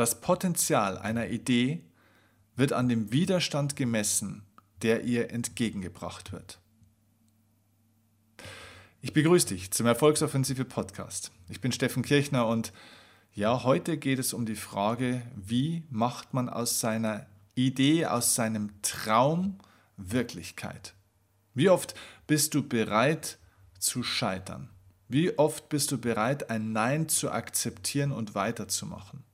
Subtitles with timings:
[0.00, 1.84] Das Potenzial einer Idee
[2.56, 4.46] wird an dem Widerstand gemessen,
[4.80, 6.58] der ihr entgegengebracht wird.
[9.02, 11.32] Ich begrüße dich zum Erfolgsoffensive Podcast.
[11.50, 12.72] Ich bin Steffen Kirchner und
[13.34, 18.70] ja, heute geht es um die Frage, wie macht man aus seiner Idee, aus seinem
[18.80, 19.58] Traum
[19.98, 20.94] Wirklichkeit?
[21.52, 21.94] Wie oft
[22.26, 23.38] bist du bereit
[23.78, 24.70] zu scheitern?
[25.08, 29.24] Wie oft bist du bereit, ein Nein zu akzeptieren und weiterzumachen?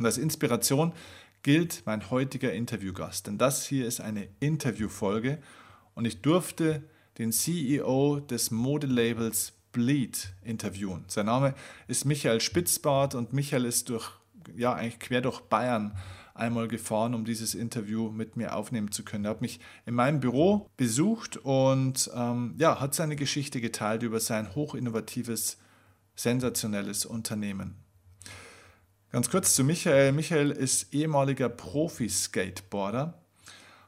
[0.00, 0.94] Und als Inspiration
[1.42, 5.38] gilt mein heutiger Interviewgast, denn das hier ist eine Interviewfolge
[5.94, 6.82] und ich durfte
[7.18, 11.04] den CEO des Modelabels Bleed interviewen.
[11.06, 11.54] Sein Name
[11.86, 14.10] ist Michael Spitzbart und Michael ist durch,
[14.56, 15.94] ja, eigentlich quer durch Bayern
[16.34, 19.26] einmal gefahren, um dieses Interview mit mir aufnehmen zu können.
[19.26, 24.18] Er hat mich in meinem Büro besucht und ähm, ja, hat seine Geschichte geteilt über
[24.18, 25.58] sein hochinnovatives,
[26.16, 27.76] sensationelles Unternehmen.
[29.12, 30.12] Ganz kurz zu Michael.
[30.12, 33.14] Michael ist ehemaliger Profi-Skateboarder,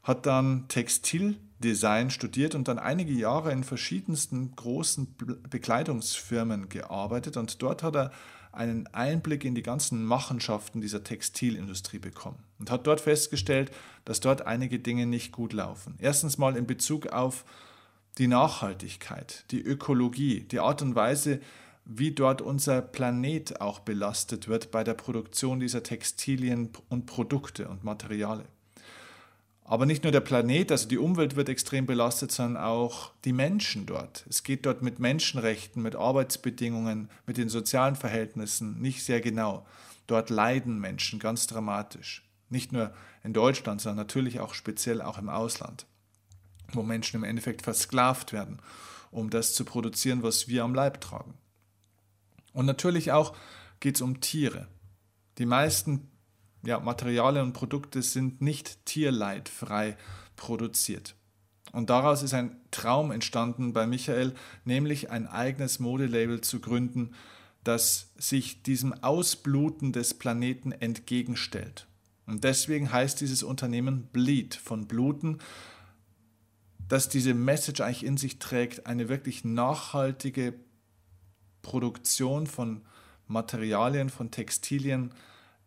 [0.03, 5.15] hat dann Textildesign studiert und dann einige Jahre in verschiedensten großen
[5.49, 8.11] Bekleidungsfirmen gearbeitet und dort hat er
[8.51, 13.71] einen Einblick in die ganzen Machenschaften dieser Textilindustrie bekommen und hat dort festgestellt,
[14.05, 15.95] dass dort einige Dinge nicht gut laufen.
[16.01, 17.45] Erstens mal in Bezug auf
[18.19, 21.41] die Nachhaltigkeit, die Ökologie, die Art und Weise,
[21.85, 27.85] wie dort unser Planet auch belastet wird bei der Produktion dieser Textilien und Produkte und
[27.85, 28.45] Materiale.
[29.65, 33.87] Aber nicht nur der Planet, also die Umwelt wird extrem belastet, sondern auch die Menschen
[33.87, 34.27] dort.
[34.29, 39.65] Es geht dort mit Menschenrechten, mit Arbeitsbedingungen, mit den sozialen Verhältnissen nicht sehr genau.
[40.07, 42.29] Dort leiden Menschen ganz dramatisch.
[42.51, 45.87] Nicht nur in Deutschland, sondern natürlich auch speziell auch im Ausland,
[46.73, 48.59] wo Menschen im Endeffekt versklavt werden,
[49.11, 51.35] um das zu produzieren, was wir am Leib tragen.
[52.53, 53.37] Und natürlich auch
[53.81, 54.69] geht es um Tiere.
[55.39, 56.11] Die meisten
[56.65, 59.97] ja, Materialien und Produkte sind nicht tierleidfrei
[60.37, 61.17] produziert.
[61.73, 64.35] Und daraus ist ein Traum entstanden bei Michael,
[64.65, 67.15] nämlich ein eigenes Modelabel zu gründen,
[67.65, 71.87] das sich diesem Ausbluten des Planeten entgegenstellt.
[72.27, 75.39] Und deswegen heißt dieses Unternehmen Bleed von Bluten,
[76.89, 80.55] dass diese Message eigentlich in sich trägt, eine wirklich nachhaltige
[81.63, 82.83] Produktion von
[83.27, 85.13] Materialien, von Textilien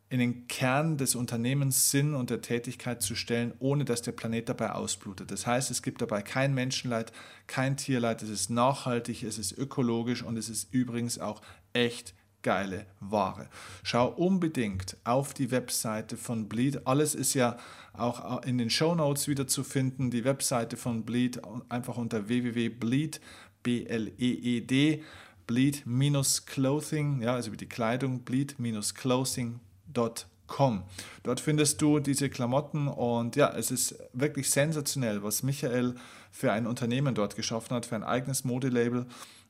[0.10, 4.50] in den Kern des Unternehmens Sinn und der Tätigkeit zu stellen, ohne dass der Planet
[4.50, 5.32] dabei ausblutet.
[5.32, 7.12] Das heißt, es gibt dabei kein Menschenleid,
[7.48, 11.42] kein Tierleid, es ist nachhaltig, es ist ökologisch und es ist übrigens auch
[11.74, 12.14] echt
[12.44, 13.50] geile Ware.
[13.82, 16.86] Schau unbedingt auf die Webseite von Bleed.
[16.86, 17.58] Alles ist ja
[17.94, 20.12] auch in den Show Notes wieder zu finden.
[20.12, 23.20] Die Webseite von Bleed einfach unter www.bleed,
[23.64, 25.04] B-L-E-E-D,
[25.48, 30.84] bleed-clothing, ja, also wie die Kleidung, bleed-clothing.com.
[31.24, 35.96] Dort findest du diese Klamotten und ja, es ist wirklich sensationell, was Michael
[36.32, 39.06] für ein Unternehmen dort geschaffen hat, für ein eigenes Modelabel.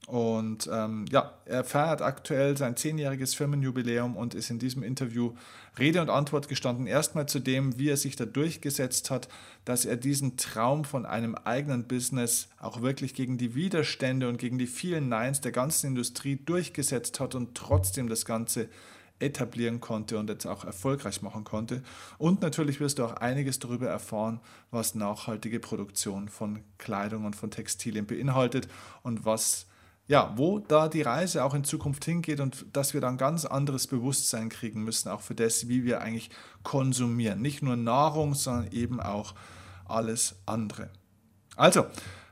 [0.07, 5.33] Und ähm, ja, er feiert aktuell sein zehnjähriges Firmenjubiläum und ist in diesem Interview
[5.79, 6.85] Rede und Antwort gestanden.
[6.85, 9.27] Erstmal zu dem, wie er sich da durchgesetzt hat,
[9.65, 14.59] dass er diesen Traum von einem eigenen Business auch wirklich gegen die Widerstände und gegen
[14.59, 18.69] die vielen Neins der ganzen Industrie durchgesetzt hat und trotzdem das Ganze
[19.19, 21.81] etablieren konnte und jetzt auch erfolgreich machen konnte.
[22.17, 24.39] Und natürlich wirst du auch einiges darüber erfahren,
[24.71, 28.67] was nachhaltige Produktion von Kleidung und von Textilien beinhaltet
[29.03, 29.67] und was
[30.07, 33.87] ja, wo da die Reise auch in Zukunft hingeht und dass wir dann ganz anderes
[33.87, 36.29] Bewusstsein kriegen müssen, auch für das, wie wir eigentlich
[36.63, 37.41] konsumieren.
[37.41, 39.33] Nicht nur Nahrung, sondern eben auch
[39.85, 40.89] alles andere.
[41.55, 41.87] Also,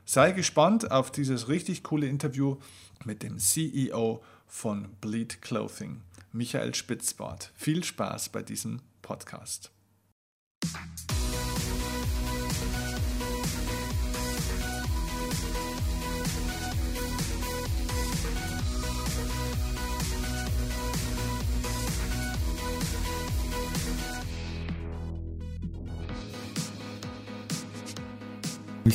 [0.06, 2.58] sei gespannt auf dieses richtig coole Interview
[3.06, 6.02] mit dem CEO von Bleed Clothing,
[6.32, 7.52] Michael Spitzbart.
[7.56, 9.73] Viel Spaß bei diesem Podcast.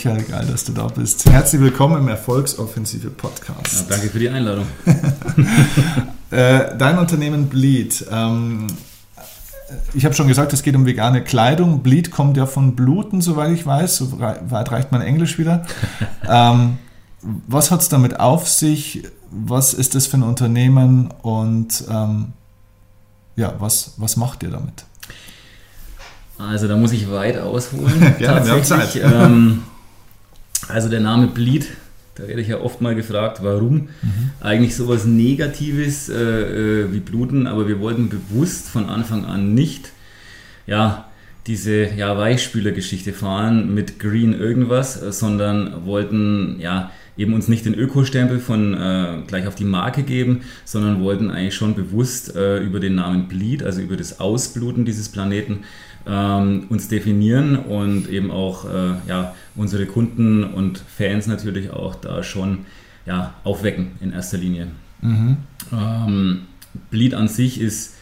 [0.05, 1.29] Michael, geil, dass du da bist.
[1.29, 3.91] Herzlich willkommen im Erfolgsoffensive Podcast.
[3.91, 4.67] Ja, danke für die Einladung.
[6.31, 8.05] Äh, dein Unternehmen Bleed.
[8.13, 8.67] Ähm,
[9.95, 11.83] ich habe schon gesagt, es geht um vegane Kleidung.
[11.83, 13.97] Bleed kommt ja von Bluten, soweit ich weiß.
[13.97, 15.65] So weit reicht mein Englisch wieder.
[16.29, 16.77] ähm,
[17.23, 19.05] was hat es damit auf sich?
[19.31, 21.09] Was ist das für ein Unternehmen?
[21.23, 22.35] Und ähm,
[23.37, 24.85] ja, was, was macht ihr damit?
[26.37, 28.15] Also da muss ich weit ausholen.
[28.19, 28.97] ja, tatsächlich.
[28.97, 29.31] Wir haben Zeit.
[29.31, 29.63] Ähm,
[30.67, 31.69] also der Name Bleed,
[32.17, 34.31] Da werde ich ja oft mal gefragt, warum mhm.
[34.41, 39.93] eigentlich sowas Negatives äh, äh, wie Bluten, aber wir wollten bewusst von Anfang an nicht,
[40.67, 41.09] ja,
[41.47, 48.39] diese ja, Weichspüler-Geschichte fahren mit Green irgendwas, sondern wollten ja eben uns nicht den Ökostempel
[48.39, 52.97] von äh, gleich auf die Marke geben, sondern wollten eigentlich schon bewusst äh, über den
[52.97, 55.65] Namen Bleed, also über das Ausbluten dieses Planeten,
[56.09, 62.23] ähm, uns definieren und eben auch äh, ja, unsere Kunden und Fans natürlich auch da
[62.23, 62.67] schon
[63.07, 64.69] ja, aufwecken in erster Linie.
[65.01, 65.37] Mhm.
[65.73, 66.41] Ähm,
[66.91, 67.95] Bleed an sich ist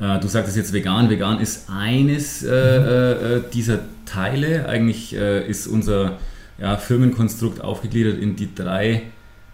[0.00, 1.10] äh, du sagtest jetzt vegan.
[1.10, 4.68] Vegan ist eines äh, äh, äh dieser Teile.
[4.68, 6.18] Eigentlich äh, ist unser
[6.58, 9.02] ja, Firmenkonstrukt aufgegliedert in die drei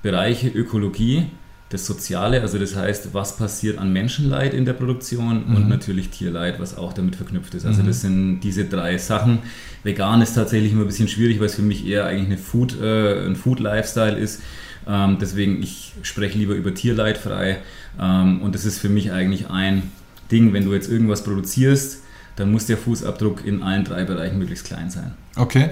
[0.02, 1.26] Bereiche Ökologie,
[1.70, 5.56] das Soziale, also das heißt, was passiert an Menschenleid in der Produktion mhm.
[5.56, 7.66] und natürlich Tierleid, was auch damit verknüpft ist.
[7.66, 7.86] Also mhm.
[7.88, 9.40] das sind diese drei Sachen.
[9.82, 12.80] Vegan ist tatsächlich immer ein bisschen schwierig, weil es für mich eher eigentlich eine Food,
[12.80, 14.40] äh, ein Food-Lifestyle ist.
[14.86, 17.58] Ähm, deswegen, ich spreche lieber über Tierleid frei.
[18.00, 19.90] Ähm, und das ist für mich eigentlich ein
[20.30, 22.02] Ding, wenn du jetzt irgendwas produzierst,
[22.36, 25.12] dann muss der Fußabdruck in allen drei Bereichen möglichst klein sein.
[25.36, 25.68] Okay.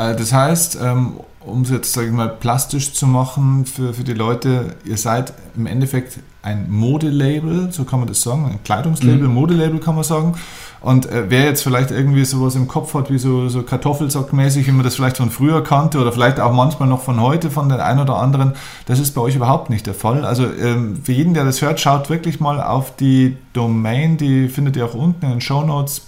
[0.00, 4.04] Äh, das heißt, ähm, um es jetzt, sage ich mal, plastisch zu machen für, für
[4.04, 9.28] die Leute, ihr seid im Endeffekt ein Modelabel, so kann man das sagen, ein Kleidungslabel,
[9.28, 9.34] mhm.
[9.34, 10.34] Modelabel kann man sagen.
[10.80, 14.72] Und äh, wer jetzt vielleicht irgendwie sowas im Kopf hat, wie so, so Kartoffelsackmäßig, wie
[14.72, 17.80] man das vielleicht von früher kannte oder vielleicht auch manchmal noch von heute, von den
[17.80, 18.54] einen oder anderen,
[18.86, 20.24] das ist bei euch überhaupt nicht der Fall.
[20.24, 24.76] Also ähm, für jeden, der das hört, schaut wirklich mal auf die Domain, die findet
[24.76, 26.00] ihr auch unten in den Show Notes,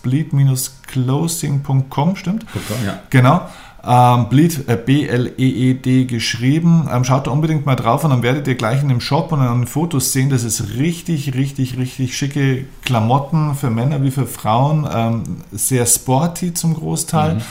[0.93, 2.47] bleed-closing.com, stimmt?
[2.85, 3.01] Ja.
[3.11, 3.43] Genau.
[3.85, 6.89] Ähm, Bleed, äh, B-L-E-E-D geschrieben.
[6.93, 9.41] Ähm, schaut da unbedingt mal drauf und dann werdet ihr gleich in dem Shop und
[9.41, 14.27] an den Fotos sehen, das ist richtig, richtig, richtig schicke Klamotten für Männer wie für
[14.27, 14.89] Frauen.
[14.93, 17.43] Ähm, sehr sporty zum Großteil, mhm.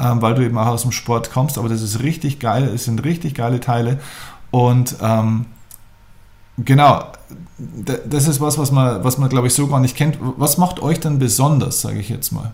[0.00, 1.58] Ähm, weil du eben auch aus dem Sport kommst.
[1.58, 3.98] Aber das ist richtig geil, es sind richtig geile Teile.
[4.50, 5.46] Und ähm,
[6.58, 7.02] genau,
[8.06, 10.18] das ist was, was man, was man glaube ich, so gar nicht kennt.
[10.20, 12.52] Was macht euch denn besonders, sage ich jetzt mal?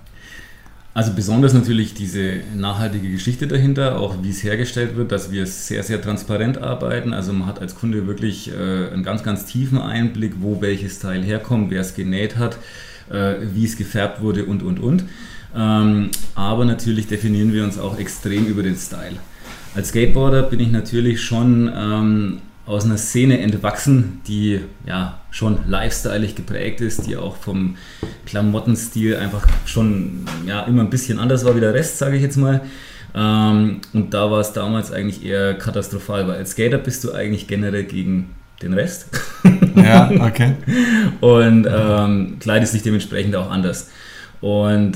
[0.94, 5.82] Also besonders natürlich diese nachhaltige Geschichte dahinter, auch wie es hergestellt wird, dass wir sehr,
[5.82, 7.12] sehr transparent arbeiten.
[7.12, 11.25] Also man hat als Kunde wirklich äh, einen ganz, ganz tiefen Einblick, wo welches Teil
[11.25, 12.58] herkommt, wer es genäht hat,
[13.11, 15.05] äh, wie es gefärbt wurde und, und, und.
[15.56, 19.17] Ähm, aber natürlich definieren wir uns auch extrem über den Style.
[19.75, 26.34] Als Skateboarder bin ich natürlich schon ähm, aus einer Szene entwachsen, die ja schon lifestyleig
[26.34, 27.76] geprägt ist, die auch vom
[28.25, 32.37] Klamottenstil einfach schon ja, immer ein bisschen anders war wie der Rest, sage ich jetzt
[32.37, 32.62] mal.
[33.14, 37.46] Ähm, und da war es damals eigentlich eher katastrophal, weil als Skater bist du eigentlich
[37.46, 38.31] generell gegen
[38.62, 39.08] den Rest.
[39.76, 40.55] Ja, okay.
[41.20, 43.90] und ähm, kleidest dich dementsprechend auch anders.
[44.40, 44.93] Und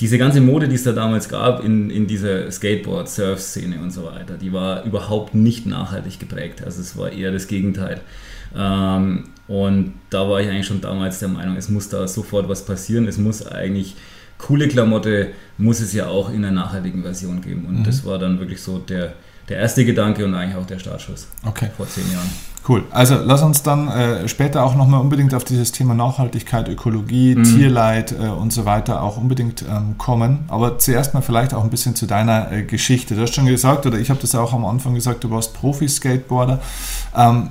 [0.00, 4.36] diese ganze Mode, die es da damals gab in, in dieser Skateboard-Surf-Szene und so weiter,
[4.36, 6.62] die war überhaupt nicht nachhaltig geprägt.
[6.64, 8.00] Also es war eher das Gegenteil.
[8.56, 12.64] Ähm, und da war ich eigentlich schon damals der Meinung, es muss da sofort was
[12.64, 13.06] passieren.
[13.06, 13.94] Es muss eigentlich
[14.38, 17.66] coole Klamotte, muss es ja auch in einer nachhaltigen Version geben.
[17.66, 17.84] Und mhm.
[17.84, 19.14] das war dann wirklich so der,
[19.48, 21.70] der erste Gedanke und eigentlich auch der Startschuss okay.
[21.76, 22.30] vor zehn Jahren.
[22.66, 22.82] Cool.
[22.90, 27.44] Also lass uns dann äh, später auch nochmal unbedingt auf dieses Thema Nachhaltigkeit, Ökologie, mhm.
[27.44, 30.46] Tierleid äh, und so weiter auch unbedingt ähm, kommen.
[30.48, 33.16] Aber zuerst mal vielleicht auch ein bisschen zu deiner äh, Geschichte.
[33.16, 36.58] Du hast schon gesagt, oder ich habe das auch am Anfang gesagt, du warst Profi-Skateboarder.
[37.14, 37.50] Ähm,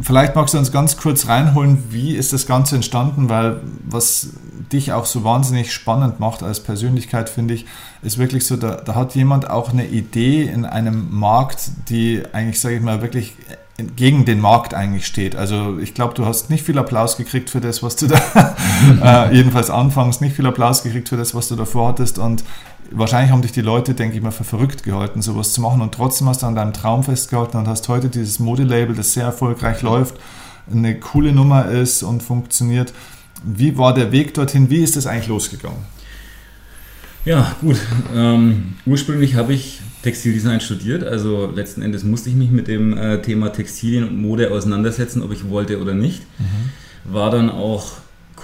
[0.00, 4.30] vielleicht magst du uns ganz kurz reinholen, wie ist das Ganze entstanden, weil was
[4.72, 7.66] dich auch so wahnsinnig spannend macht als Persönlichkeit, finde ich,
[8.02, 12.60] ist wirklich so, da, da hat jemand auch eine Idee in einem Markt, die eigentlich,
[12.60, 13.34] sage ich mal, wirklich
[13.94, 15.36] gegen den Markt eigentlich steht.
[15.36, 18.56] Also ich glaube, du hast nicht viel Applaus gekriegt für das, was du da,
[19.30, 22.42] äh, jedenfalls anfangs nicht viel Applaus gekriegt für das, was du davor hattest und
[22.90, 25.92] wahrscheinlich haben dich die Leute, denke ich mal, für verrückt gehalten, sowas zu machen und
[25.92, 29.82] trotzdem hast du an deinem Traum festgehalten und hast heute dieses Modelabel, das sehr erfolgreich
[29.82, 30.16] läuft,
[30.70, 32.92] eine coole Nummer ist und funktioniert.
[33.44, 34.70] Wie war der Weg dorthin?
[34.70, 35.78] Wie ist das eigentlich losgegangen?
[37.24, 37.76] Ja, gut.
[38.14, 43.20] Ähm, ursprünglich habe ich Textildesign studiert, also letzten Endes musste ich mich mit dem äh,
[43.20, 46.22] Thema Textilien und Mode auseinandersetzen, ob ich wollte oder nicht.
[46.38, 47.12] Mhm.
[47.12, 47.94] War dann auch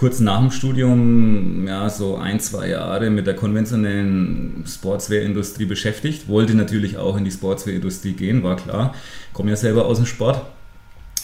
[0.02, 6.26] kurz nach dem Studium, ja, so ein, zwei Jahre mit der konventionellen Sportswear-Industrie beschäftigt.
[6.26, 8.96] Wollte natürlich auch in die Sportswear-Industrie gehen, war klar.
[9.32, 10.44] Komme ja selber aus dem Sport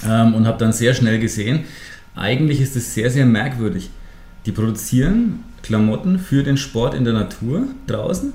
[0.07, 1.65] ähm, und habe dann sehr schnell gesehen,
[2.15, 3.91] eigentlich ist es sehr, sehr merkwürdig.
[4.47, 8.33] Die produzieren Klamotten für den Sport in der Natur draußen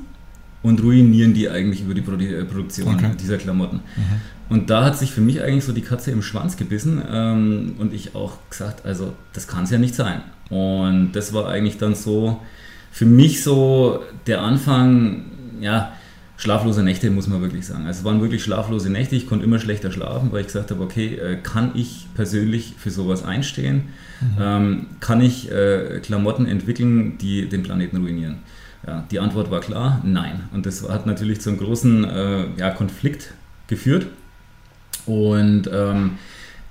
[0.61, 3.11] und ruinieren die eigentlich über die äh, Produktion okay.
[3.17, 3.77] dieser Klamotten.
[3.77, 4.42] Mhm.
[4.53, 7.91] Und da hat sich für mich eigentlich so die Katze im Schwanz gebissen ähm, und
[7.91, 10.21] ich auch gesagt, also das kann es ja nicht sein.
[10.51, 12.39] Und das war eigentlich dann so
[12.91, 15.25] für mich so der Anfang,
[15.59, 15.93] ja,
[16.37, 17.87] schlaflose Nächte, muss man wirklich sagen.
[17.87, 19.15] Also es waren wirklich schlaflose Nächte.
[19.15, 22.91] Ich konnte immer schlechter schlafen, weil ich gesagt habe, okay, äh, kann ich persönlich für
[22.91, 23.85] sowas einstehen?
[24.21, 24.37] Mhm.
[24.39, 28.35] Ähm, kann ich äh, Klamotten entwickeln, die den Planeten ruinieren?
[28.85, 30.43] Ja, die Antwort war klar, nein.
[30.53, 33.33] Und das hat natürlich zu einem großen äh, ja, Konflikt
[33.65, 34.05] geführt.
[35.05, 36.11] Und ähm,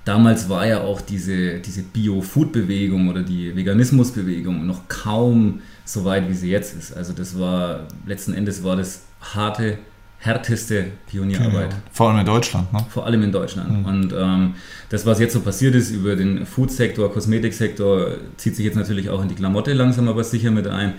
[0.05, 6.33] damals war ja auch diese, diese Bio-Food-Bewegung oder die Veganismus-Bewegung noch kaum so weit, wie
[6.33, 6.95] sie jetzt ist.
[6.95, 9.77] Also das war, letzten Endes war das harte,
[10.19, 11.69] härteste Pionierarbeit.
[11.69, 11.81] Genau.
[11.91, 12.85] Vor allem in Deutschland, ne?
[12.89, 13.79] Vor allem in Deutschland.
[13.79, 13.85] Mhm.
[13.85, 14.55] Und ähm,
[14.89, 19.21] das, was jetzt so passiert ist über den Food-Sektor, Kosmetiksektor, zieht sich jetzt natürlich auch
[19.21, 20.93] in die Klamotte langsam aber sicher mit ein.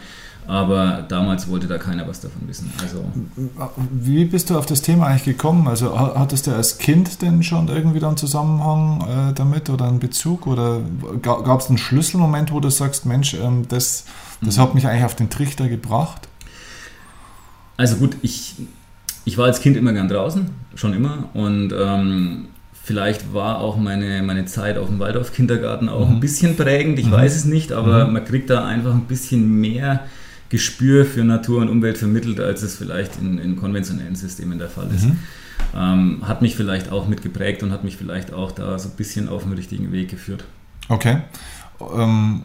[0.46, 2.70] Aber damals wollte da keiner was davon wissen.
[2.82, 3.02] Also
[3.90, 5.68] Wie bist du auf das Thema eigentlich gekommen?
[5.68, 10.46] Also hattest du als Kind denn schon irgendwie einen Zusammenhang äh, damit oder einen Bezug?
[10.46, 10.80] Oder
[11.22, 14.04] gab es einen Schlüsselmoment, wo du sagst, Mensch, ähm, das,
[14.42, 14.60] das mhm.
[14.60, 16.28] hat mich eigentlich auf den Trichter gebracht?
[17.78, 18.56] Also gut, ich,
[19.24, 21.30] ich war als Kind immer gern draußen, schon immer.
[21.32, 22.48] Und ähm,
[22.82, 26.16] vielleicht war auch meine, meine Zeit auf dem Waldorf-Kindergarten auch mhm.
[26.16, 26.98] ein bisschen prägend.
[26.98, 27.12] Ich mhm.
[27.12, 28.12] weiß es nicht, aber mhm.
[28.12, 30.00] man kriegt da einfach ein bisschen mehr
[30.54, 34.86] Gespür für Natur und Umwelt vermittelt, als es vielleicht in, in konventionellen Systemen der Fall
[34.94, 35.06] ist.
[35.06, 35.18] Mhm.
[35.74, 39.28] Ähm, hat mich vielleicht auch mitgeprägt und hat mich vielleicht auch da so ein bisschen
[39.28, 40.44] auf den richtigen Weg geführt.
[40.88, 41.22] Okay.
[41.80, 42.42] Ähm,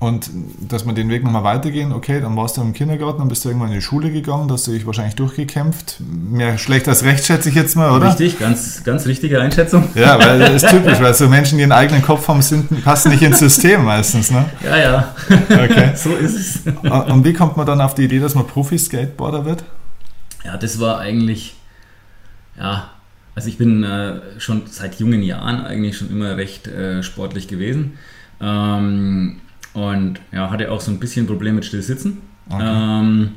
[0.00, 0.30] und
[0.66, 3.50] dass wir den Weg nochmal weitergehen, okay, dann warst du im Kindergarten, dann bist du
[3.50, 5.98] irgendwann in die Schule gegangen, da hast du dich wahrscheinlich durchgekämpft.
[6.00, 8.08] Mehr schlecht als recht, schätze ich jetzt mal, oder?
[8.08, 9.90] Richtig, ganz, ganz richtige Einschätzung.
[9.94, 13.10] Ja, weil das ist typisch, weil so Menschen, die einen eigenen Kopf haben, sind, passen
[13.10, 14.46] nicht ins System meistens, ne?
[14.64, 15.14] Ja, ja.
[15.28, 15.92] Okay.
[15.94, 16.72] so ist es.
[16.82, 19.64] Und wie kommt man dann auf die Idee, dass man Profi-Skateboarder wird?
[20.46, 21.56] Ja, das war eigentlich,
[22.58, 22.88] ja,
[23.34, 27.98] also ich bin äh, schon seit jungen Jahren eigentlich schon immer recht äh, sportlich gewesen.
[28.40, 29.40] Ähm,
[29.72, 32.18] und ja, hatte auch so ein bisschen Problem mit Stillsitzen.
[32.48, 32.62] Okay.
[32.64, 33.32] Ähm,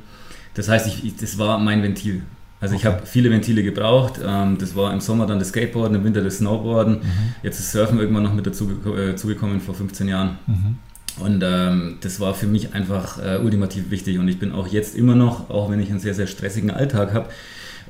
[0.53, 2.23] das heißt, ich, ich, das war mein Ventil.
[2.59, 2.81] Also okay.
[2.81, 4.19] ich habe viele Ventile gebraucht.
[4.25, 6.99] Ähm, das war im Sommer dann das Skateboarden, im Winter das Snowboarden.
[6.99, 7.35] Mhm.
[7.43, 10.37] Jetzt ist Surfen irgendwann noch mit dazu äh, zugekommen vor 15 Jahren.
[10.47, 10.75] Mhm.
[11.19, 14.17] Und ähm, das war für mich einfach äh, ultimativ wichtig.
[14.17, 17.13] Und ich bin auch jetzt immer noch, auch wenn ich einen sehr, sehr stressigen Alltag
[17.13, 17.29] habe,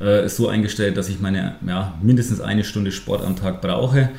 [0.03, 4.09] äh, so eingestellt, dass ich meine ja, mindestens eine Stunde Sport am Tag brauche,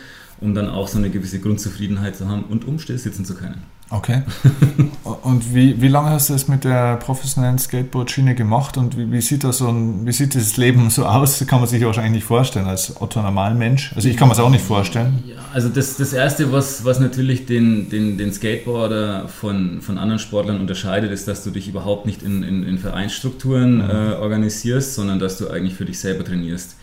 [0.41, 3.63] um dann auch so eine gewisse Grundzufriedenheit zu haben und um still sitzen zu können.
[3.91, 4.23] Okay.
[5.23, 9.21] und wie, wie lange hast du es mit der professionellen Skateboard-Schiene gemacht und wie, wie,
[9.21, 11.39] sieht das so ein, wie sieht das Leben so aus?
[11.39, 13.93] Das kann man sich wahrscheinlich nicht vorstellen als Otto Normalmensch.
[13.95, 15.23] Also ich kann mir es auch nicht vorstellen.
[15.27, 20.19] Ja, also das, das Erste, was, was natürlich den, den, den Skateboarder von, von anderen
[20.19, 23.91] Sportlern unterscheidet, ist, dass du dich überhaupt nicht in, in, in Vereinsstrukturen mhm.
[23.91, 26.77] äh, organisierst, sondern dass du eigentlich für dich selber trainierst.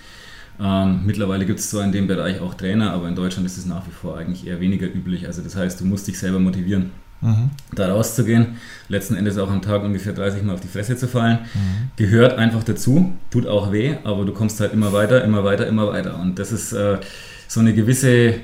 [0.60, 3.65] Ähm, mittlerweile gibt es zwar in dem Bereich auch Trainer, aber in Deutschland ist es
[3.65, 5.27] nach wie vor eigentlich eher weniger üblich.
[5.27, 6.91] Also das heißt, du musst dich selber motivieren,
[7.22, 7.51] mhm.
[7.74, 8.58] da rauszugehen.
[8.88, 11.39] Letzten Endes auch am Tag ungefähr 30 Mal auf die Fresse zu fallen.
[11.53, 11.91] Mhm.
[11.96, 15.88] Gehört einfach dazu, tut auch weh, aber du kommst halt immer weiter, immer weiter, immer
[15.88, 16.20] weiter.
[16.20, 17.00] Und das ist äh,
[17.48, 18.36] so eine gewisse,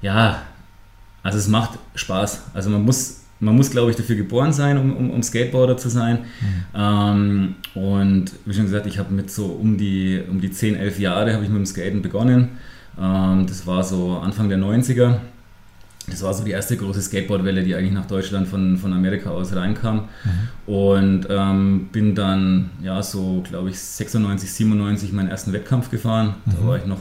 [0.00, 0.42] ja,
[1.22, 2.42] also es macht Spaß.
[2.54, 5.88] Also man muss man muss, glaube ich, dafür geboren sein, um, um, um Skateboarder zu
[5.88, 6.20] sein.
[6.20, 6.64] Mhm.
[6.76, 11.00] Ähm, und wie schon gesagt, ich habe mit so um die, um die 10, 11
[11.00, 12.50] Jahre habe ich mit dem Skaten begonnen.
[12.96, 15.16] Ähm, das war so Anfang der 90er.
[16.08, 19.54] Das war so die erste große Skateboardwelle, die eigentlich nach Deutschland von, von Amerika aus
[19.56, 20.08] reinkam.
[20.24, 20.72] Mhm.
[20.72, 26.36] Und ähm, bin dann, ja, so glaube ich 96, 97 meinen ersten Wettkampf gefahren.
[26.44, 26.52] Mhm.
[26.52, 27.00] Da war ich noch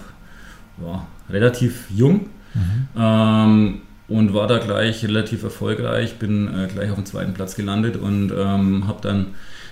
[0.84, 2.30] ja, relativ jung.
[2.56, 2.88] Mhm.
[2.98, 7.96] Ähm, und war da gleich relativ erfolgreich, bin äh, gleich auf dem zweiten Platz gelandet
[7.96, 9.28] und ähm, habe dann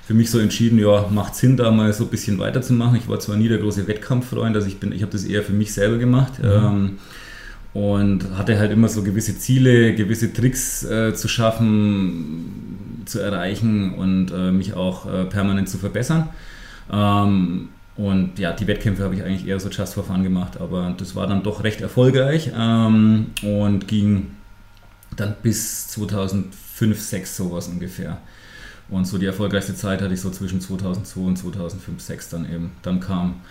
[0.07, 2.95] für mich so entschieden, ja, macht Sinn, da mal so ein bisschen weiterzumachen.
[2.95, 5.73] Ich war zwar nie der große Wettkampffreund, also ich ich habe das eher für mich
[5.73, 6.39] selber gemacht.
[6.41, 6.49] Mhm.
[6.49, 6.97] Ähm,
[7.73, 14.31] und hatte halt immer so gewisse Ziele, gewisse Tricks äh, zu schaffen, zu erreichen und
[14.31, 16.29] äh, mich auch äh, permanent zu verbessern.
[16.91, 17.69] Ähm,
[17.99, 21.17] und ja, die Wettkämpfe habe ich eigentlich eher so just for fun gemacht, aber das
[21.17, 24.27] war dann doch recht erfolgreich ähm, und ging
[25.17, 28.19] dann bis 2005, 2006 sowas ungefähr.
[28.87, 32.71] Und so die erfolgreichste Zeit hatte ich so zwischen 2002 und 2005, 2006 dann eben.
[32.83, 33.41] Dann kam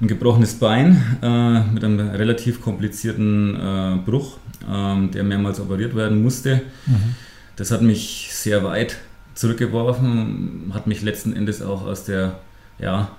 [0.00, 4.38] ein gebrochenes Bein äh, mit einem relativ komplizierten äh, Bruch,
[4.68, 6.62] äh, der mehrmals operiert werden musste.
[6.86, 7.14] Mhm.
[7.54, 8.96] Das hat mich sehr weit
[9.36, 12.40] zurückgeworfen, hat mich letzten Endes auch aus der
[12.80, 13.12] ja,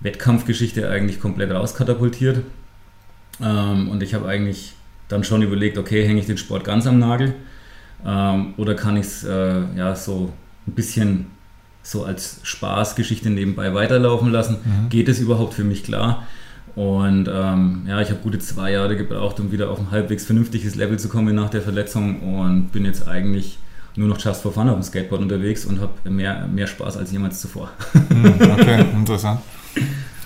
[0.00, 2.42] Wettkampfgeschichte eigentlich komplett rauskatapultiert.
[3.40, 4.74] Ähm, und ich habe eigentlich
[5.08, 7.34] dann schon überlegt, okay, hänge ich den Sport ganz am Nagel
[8.06, 10.32] ähm, oder kann ich es äh, ja so
[10.66, 11.26] ein bisschen
[11.82, 14.56] so als Spaßgeschichte nebenbei weiterlaufen lassen?
[14.64, 14.88] Mhm.
[14.88, 16.26] Geht es überhaupt für mich klar?
[16.74, 20.74] Und ähm, ja, ich habe gute zwei Jahre gebraucht, um wieder auf ein halbwegs vernünftiges
[20.74, 23.58] Level zu kommen nach der Verletzung und bin jetzt eigentlich
[23.96, 27.12] nur noch just for fun auf dem Skateboard unterwegs und habe mehr, mehr Spaß als
[27.12, 27.70] jemals zuvor.
[27.92, 29.40] Hm, okay, interessant.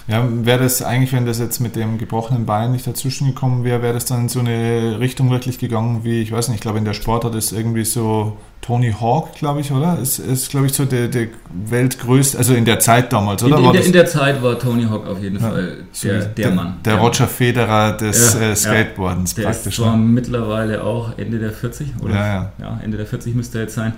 [0.09, 3.83] Ja, wäre das eigentlich, wenn das jetzt mit dem gebrochenen Bein nicht dazwischen gekommen wäre,
[3.83, 6.79] wäre das dann in so eine Richtung wirklich gegangen, wie, ich weiß nicht, ich glaube
[6.79, 9.99] in der Sportart ist irgendwie so Tony Hawk, glaube ich, oder?
[9.99, 13.59] Ist, ist glaube ich, so der, der weltgrößte, also in der Zeit damals, oder?
[13.59, 16.29] In, in, der, in der, Zeit war Tony Hawk auf jeden ja, Fall der, der,
[16.29, 16.77] der, Mann.
[16.87, 19.77] Der, Roger Federer des ja, äh, Skateboardens ja, praktisch.
[19.77, 20.05] Der zwar ne?
[20.05, 22.15] mittlerweile auch Ende der 40, oder?
[22.15, 22.81] Ja, ja.
[22.83, 23.93] Ende der 40 müsste er jetzt sein.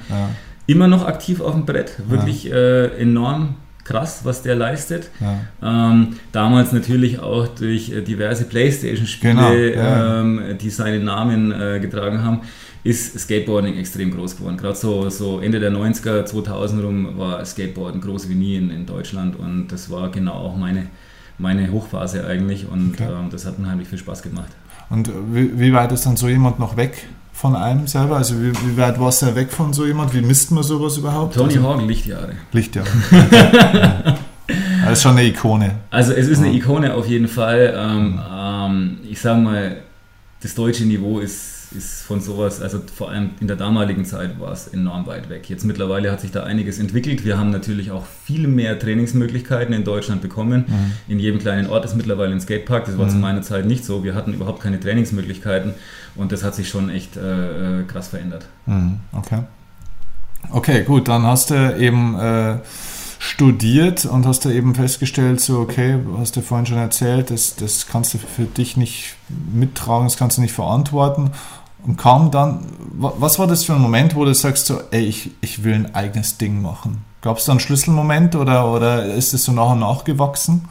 [0.67, 3.55] Immer noch aktiv auf dem Brett, wirklich äh, enorm
[3.91, 5.11] krass, was der leistet.
[5.21, 5.91] Ja.
[5.91, 10.21] Ähm, damals natürlich auch durch äh, diverse Playstation-Spiele, genau, ja.
[10.21, 12.41] ähm, die seinen Namen äh, getragen haben,
[12.83, 14.57] ist Skateboarding extrem groß geworden.
[14.57, 18.87] Gerade so, so Ende der 90er, 2000 rum war Skateboarden groß wie nie in, in
[18.87, 20.87] Deutschland und das war genau auch meine,
[21.39, 23.09] meine Hochphase eigentlich und okay.
[23.11, 24.51] ähm, das hat unheimlich viel Spaß gemacht.
[24.89, 27.07] Und wie, wie weit ist dann so jemand noch weg
[27.41, 28.19] von einem selber?
[28.19, 30.13] Also wie, wie weit warst du weg von so jemand?
[30.13, 31.35] Wie misst man sowas überhaupt?
[31.35, 32.33] Tony also, Hawk, Lichtjahre.
[32.53, 32.89] Lichtjahre.
[33.73, 34.19] ja.
[34.85, 35.77] Das ist schon eine Ikone.
[35.91, 37.73] Also es ist eine Ikone auf jeden Fall.
[37.77, 39.77] Ähm, ähm, ich sage mal,
[40.43, 44.53] das deutsche Niveau ist ist von sowas, also vor allem in der damaligen Zeit war
[44.53, 45.49] es enorm weit weg.
[45.49, 47.25] Jetzt mittlerweile hat sich da einiges entwickelt.
[47.25, 50.65] Wir haben natürlich auch viel mehr Trainingsmöglichkeiten in Deutschland bekommen.
[50.67, 50.93] Mhm.
[51.13, 52.87] In jedem kleinen Ort ist mittlerweile ein Skatepark.
[52.87, 53.11] Das war mhm.
[53.11, 54.03] zu meiner Zeit nicht so.
[54.03, 55.75] Wir hatten überhaupt keine Trainingsmöglichkeiten
[56.17, 58.47] und das hat sich schon echt äh, äh krass verändert.
[58.67, 59.01] Mhm.
[59.13, 59.41] Okay.
[60.51, 62.57] Okay, gut, dann hast du eben äh,
[63.19, 67.87] studiert und hast da eben festgestellt, so, okay, hast du vorhin schon erzählt, das, das
[67.87, 69.17] kannst du für dich nicht
[69.53, 71.31] mittragen, das kannst du nicht verantworten
[71.87, 75.31] und kam dann, was war das für ein Moment, wo du sagst so, ey, ich,
[75.41, 77.05] ich will ein eigenes Ding machen?
[77.23, 80.69] Gab es da einen Schlüsselmoment oder, oder ist es so nach und nach gewachsen?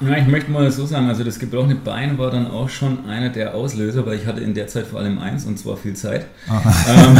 [0.00, 3.28] Ja, ich möchte mal so sagen, also das gebrochene Bein war dann auch schon einer
[3.28, 6.26] der Auslöser, weil ich hatte in der Zeit vor allem eins und zwar viel Zeit.
[6.50, 7.16] Ähm,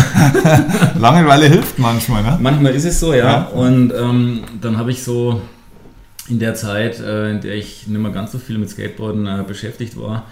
[1.01, 2.39] Langeweile hilft manchmal, ne?
[2.41, 3.25] Manchmal ist es so, ja.
[3.25, 3.43] ja.
[3.47, 5.41] Und ähm, dann habe ich so
[6.29, 9.45] in der Zeit, äh, in der ich nicht mehr ganz so viel mit Skateboarden äh,
[9.47, 10.25] beschäftigt war,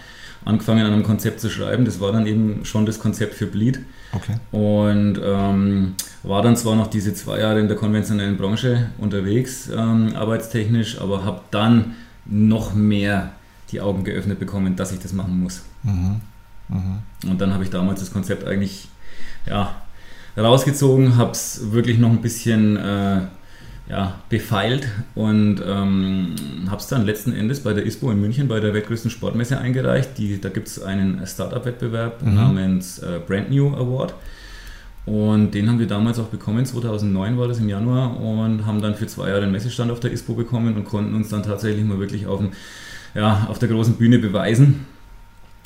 [0.44, 1.84] angefangen an einem Konzept zu schreiben.
[1.84, 3.80] Das war dann eben schon das Konzept für Bleed.
[4.12, 4.34] Okay.
[4.50, 10.14] Und ähm, war dann zwar noch diese zwei Jahre in der konventionellen Branche unterwegs, ähm,
[10.14, 11.94] arbeitstechnisch, aber habe dann
[12.26, 13.32] noch mehr
[13.70, 15.62] die Augen geöffnet bekommen, dass ich das machen muss.
[15.82, 16.20] Mhm.
[16.68, 17.30] Mhm.
[17.30, 18.88] Und dann habe ich damals das Konzept eigentlich
[19.46, 19.74] ja,
[20.36, 23.20] rausgezogen, habe es wirklich noch ein bisschen äh,
[23.88, 26.34] ja, befeilt und ähm,
[26.68, 30.16] habe es dann letzten Endes bei der ISPO in München bei der weltgrößten Sportmesse eingereicht.
[30.18, 32.34] Die, da gibt es einen Startup-Wettbewerb mhm.
[32.34, 34.14] namens äh, Brand New Award.
[35.04, 38.94] Und den haben wir damals auch bekommen, 2009 war das im Januar, und haben dann
[38.94, 41.98] für zwei Jahre einen Messestand auf der ISPO bekommen und konnten uns dann tatsächlich mal
[41.98, 42.52] wirklich auf, dem,
[43.14, 44.86] ja, auf der großen Bühne beweisen.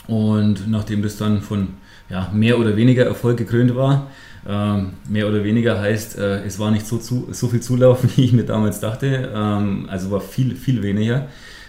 [0.07, 1.69] Und nachdem das dann von
[2.09, 4.11] ja, mehr oder weniger Erfolg gekrönt war,
[4.49, 8.25] ähm, mehr oder weniger heißt, äh, es war nicht so, zu, so viel Zulauf, wie
[8.25, 9.31] ich mir damals dachte.
[9.35, 11.27] Ähm, also war viel, viel weniger.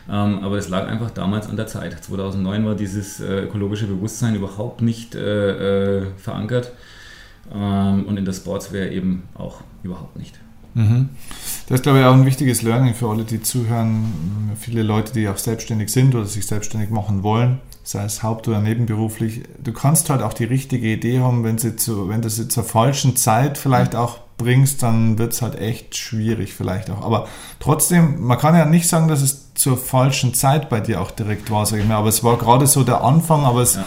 [0.09, 2.03] Ähm, aber es lag einfach damals an der Zeit.
[2.03, 6.71] 2009 war dieses äh, ökologische Bewusstsein überhaupt nicht äh, äh, verankert.
[7.53, 10.39] Ähm, und in der Sportswear eben auch überhaupt nicht.
[10.75, 11.09] Mhm.
[11.67, 14.13] Das ist, glaube ich, auch ein wichtiges Learning für alle, die zuhören.
[14.59, 18.59] Viele Leute, die auch selbstständig sind oder sich selbstständig machen wollen sei es haupt- oder
[18.59, 22.49] nebenberuflich, du kannst halt auch die richtige Idee haben, wenn, sie zu, wenn du sie
[22.49, 27.01] zur falschen Zeit vielleicht auch bringst, dann wird es halt echt schwierig vielleicht auch.
[27.01, 27.27] Aber
[27.59, 31.49] trotzdem, man kann ja nicht sagen, dass es zur falschen Zeit bei dir auch direkt
[31.49, 31.95] war, sag ich mal.
[31.95, 33.85] Aber es war gerade so der Anfang, aber es, ja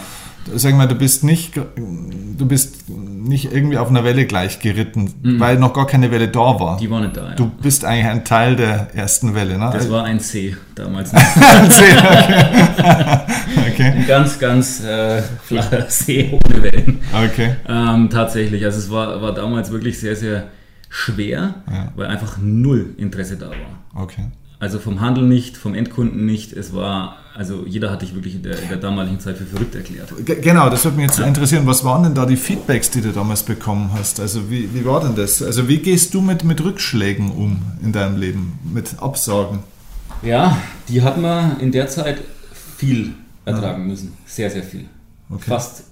[0.55, 5.39] sag mal, du bist nicht, du bist nicht irgendwie auf einer Welle gleich geritten, mhm.
[5.39, 6.77] weil noch gar keine Welle da war.
[6.77, 7.35] Die war nicht da, ja.
[7.35, 9.69] Du bist eigentlich ein Teil der ersten Welle, ne?
[9.71, 11.13] Das war ein C damals.
[11.13, 13.19] ein C, okay.
[13.71, 13.93] okay.
[13.97, 16.99] Ein ganz, ganz äh, flacher See ohne Wellen.
[17.13, 17.55] Okay.
[17.67, 20.45] Ähm, tatsächlich, also es war, war damals wirklich sehr, sehr
[20.89, 21.91] schwer, ja.
[21.95, 24.03] weil einfach null Interesse da war.
[24.03, 24.23] Okay.
[24.61, 26.53] Also vom Handel nicht, vom Endkunden nicht.
[26.53, 29.73] Es war, also jeder hat dich wirklich in der, in der damaligen Zeit für verrückt
[29.73, 30.13] erklärt.
[30.23, 31.65] G genau, das würde mich jetzt interessieren.
[31.65, 34.19] Was waren denn da die Feedbacks, die du damals bekommen hast?
[34.19, 35.41] Also wie, wie war denn das?
[35.41, 39.63] Also wie gehst du mit, mit Rückschlägen um in deinem Leben, mit Absagen?
[40.21, 40.55] Ja,
[40.87, 42.21] die hat man in der Zeit
[42.77, 43.87] viel ertragen ja.
[43.87, 44.13] müssen.
[44.27, 44.85] Sehr, sehr viel.
[45.31, 45.41] Okay.
[45.47, 45.85] Fast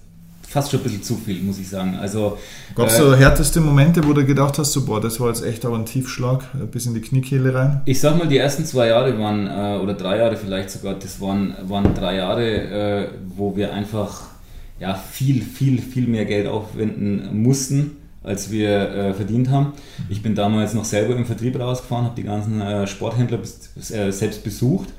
[0.50, 1.96] fast schon ein bisschen zu viel, muss ich sagen.
[1.96, 2.38] Also,
[2.76, 5.46] Gab es äh, so härteste Momente, wo du gedacht hast, so, boah, das war jetzt
[5.46, 7.82] echt aber ein Tiefschlag, bis in die Kniekehle rein?
[7.86, 11.22] Ich sag mal, die ersten zwei Jahre waren, äh, oder drei Jahre vielleicht sogar, das
[11.22, 13.08] waren, waren drei Jahre, äh,
[13.38, 14.22] wo wir einfach
[14.80, 19.74] ja, viel, viel, viel mehr Geld aufwenden mussten, als wir äh, verdient haben.
[20.10, 24.12] Ich bin damals noch selber im Vertrieb rausgefahren, habe die ganzen äh, Sporthändler bis, äh,
[24.12, 24.90] selbst besucht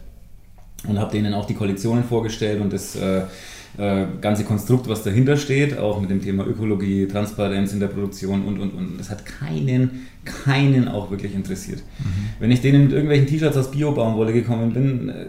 [0.88, 5.79] und habe denen auch die Kollektionen vorgestellt und das äh, ganze Konstrukt, was dahinter steht,
[5.79, 8.99] auch mit dem Thema Ökologie, Transparenz in der Produktion und und und.
[8.99, 11.79] Das hat keinen, keinen auch wirklich interessiert.
[11.79, 12.05] Mhm.
[12.40, 15.27] Wenn ich denen mit irgendwelchen T-Shirts aus Bio-Baumwolle gekommen bin, äh,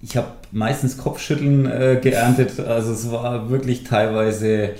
[0.00, 4.70] ich habe meistens Kopfschütteln äh, geerntet, also es war wirklich teilweise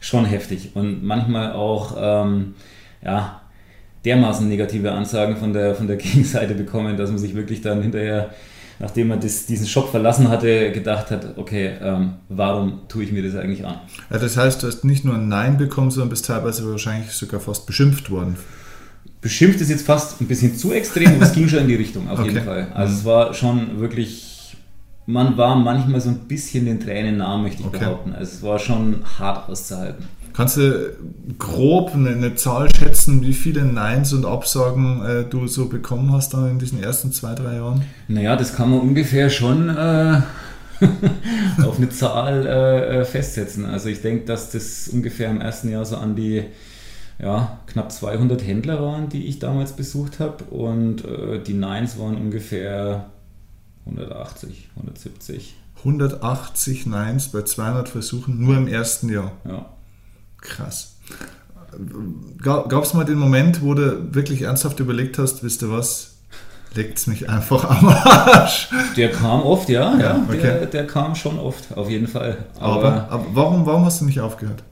[0.00, 2.54] schon heftig und manchmal auch ähm,
[3.02, 3.40] ja,
[4.04, 8.30] dermaßen negative Ansagen von der, von der Gegenseite bekommen, dass man sich wirklich dann hinterher
[8.78, 13.22] nachdem man das, diesen Shop verlassen hatte, gedacht hat, okay, ähm, warum tue ich mir
[13.22, 13.76] das eigentlich an?
[14.10, 17.40] Ja, das heißt, du hast nicht nur ein Nein bekommen, sondern bist teilweise wahrscheinlich sogar
[17.40, 18.36] fast beschimpft worden.
[19.20, 22.08] Beschimpft ist jetzt fast ein bisschen zu extrem, aber es ging schon in die Richtung,
[22.10, 22.28] auf okay.
[22.28, 22.68] jeden Fall.
[22.74, 22.98] Also mhm.
[22.98, 24.56] es war schon wirklich,
[25.06, 27.78] man war manchmal so ein bisschen den Tränen nah, möchte ich okay.
[27.78, 28.12] behaupten.
[28.12, 30.06] Also es war schon hart auszuhalten.
[30.34, 30.92] Kannst du
[31.38, 36.34] grob eine, eine, Zahl schätzen, wie viele Neins und Absagen äh, du so bekommen hast
[36.34, 37.84] dann in diesen ersten zwei, drei Jahren?
[38.08, 40.20] Naja, das kann man ungefähr schon äh,
[41.62, 43.64] auf eine Zahl äh, äh, festsetzen.
[43.64, 46.42] Also ich denke, dass das ungefähr im ersten Jahr so an die
[47.20, 52.16] ja, knapp 200 Händler waren, die ich damals besucht habe und äh, die Nines waren
[52.16, 53.06] ungefähr
[53.86, 55.54] 180, 170.
[55.78, 59.30] 180 Nines bei 200 Versuchen nur im ersten Jahr.
[59.44, 59.73] Ja.
[60.44, 60.94] Krass.
[62.40, 66.18] Gab es mal den Moment, wo du wirklich ernsthaft überlegt hast, wisst ihr was,
[66.74, 68.68] legt es mich einfach am Arsch?
[68.96, 70.40] Der kam oft, ja, ja, okay.
[70.40, 72.36] der, der, kam schon oft, auf jeden Fall.
[72.60, 74.62] Aber, aber, aber warum, warum hast du nicht aufgehört?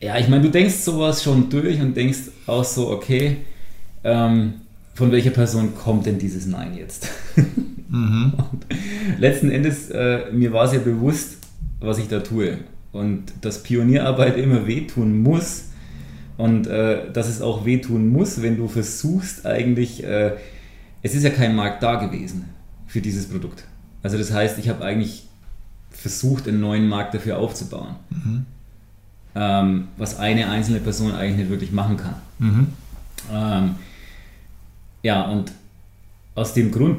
[0.00, 3.38] Ja, ich meine, du denkst sowas schon durch und denkst auch so, okay,
[4.02, 4.54] ähm,
[4.94, 7.08] von welcher Person kommt denn dieses Nein jetzt?
[7.88, 8.32] Mhm.
[9.18, 11.38] letzten Endes, äh, mir war sehr bewusst,
[11.80, 12.58] was ich da tue
[12.96, 15.64] und dass Pionierarbeit immer wehtun muss
[16.36, 20.36] und äh, dass es auch wehtun muss, wenn du versuchst eigentlich, äh,
[21.02, 22.46] es ist ja kein Markt da gewesen
[22.86, 23.64] für dieses Produkt.
[24.02, 25.26] Also das heißt, ich habe eigentlich
[25.90, 28.46] versucht, einen neuen Markt dafür aufzubauen, mhm.
[29.34, 32.14] ähm, was eine einzelne Person eigentlich nicht wirklich machen kann.
[32.38, 32.66] Mhm.
[33.32, 33.74] Ähm,
[35.02, 35.52] ja, und
[36.34, 36.98] aus dem Grund,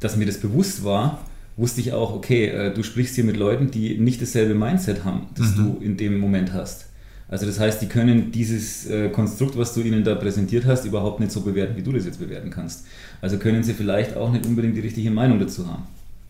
[0.00, 1.20] dass mir das bewusst war,
[1.56, 5.26] wusste ich auch, okay, äh, du sprichst hier mit Leuten, die nicht dasselbe Mindset haben,
[5.34, 5.56] das mhm.
[5.56, 6.86] du in dem Moment hast.
[7.28, 11.18] Also das heißt, die können dieses äh, Konstrukt, was du ihnen da präsentiert hast, überhaupt
[11.18, 12.86] nicht so bewerten, wie du das jetzt bewerten kannst.
[13.20, 15.84] Also können sie vielleicht auch nicht unbedingt die richtige Meinung dazu haben.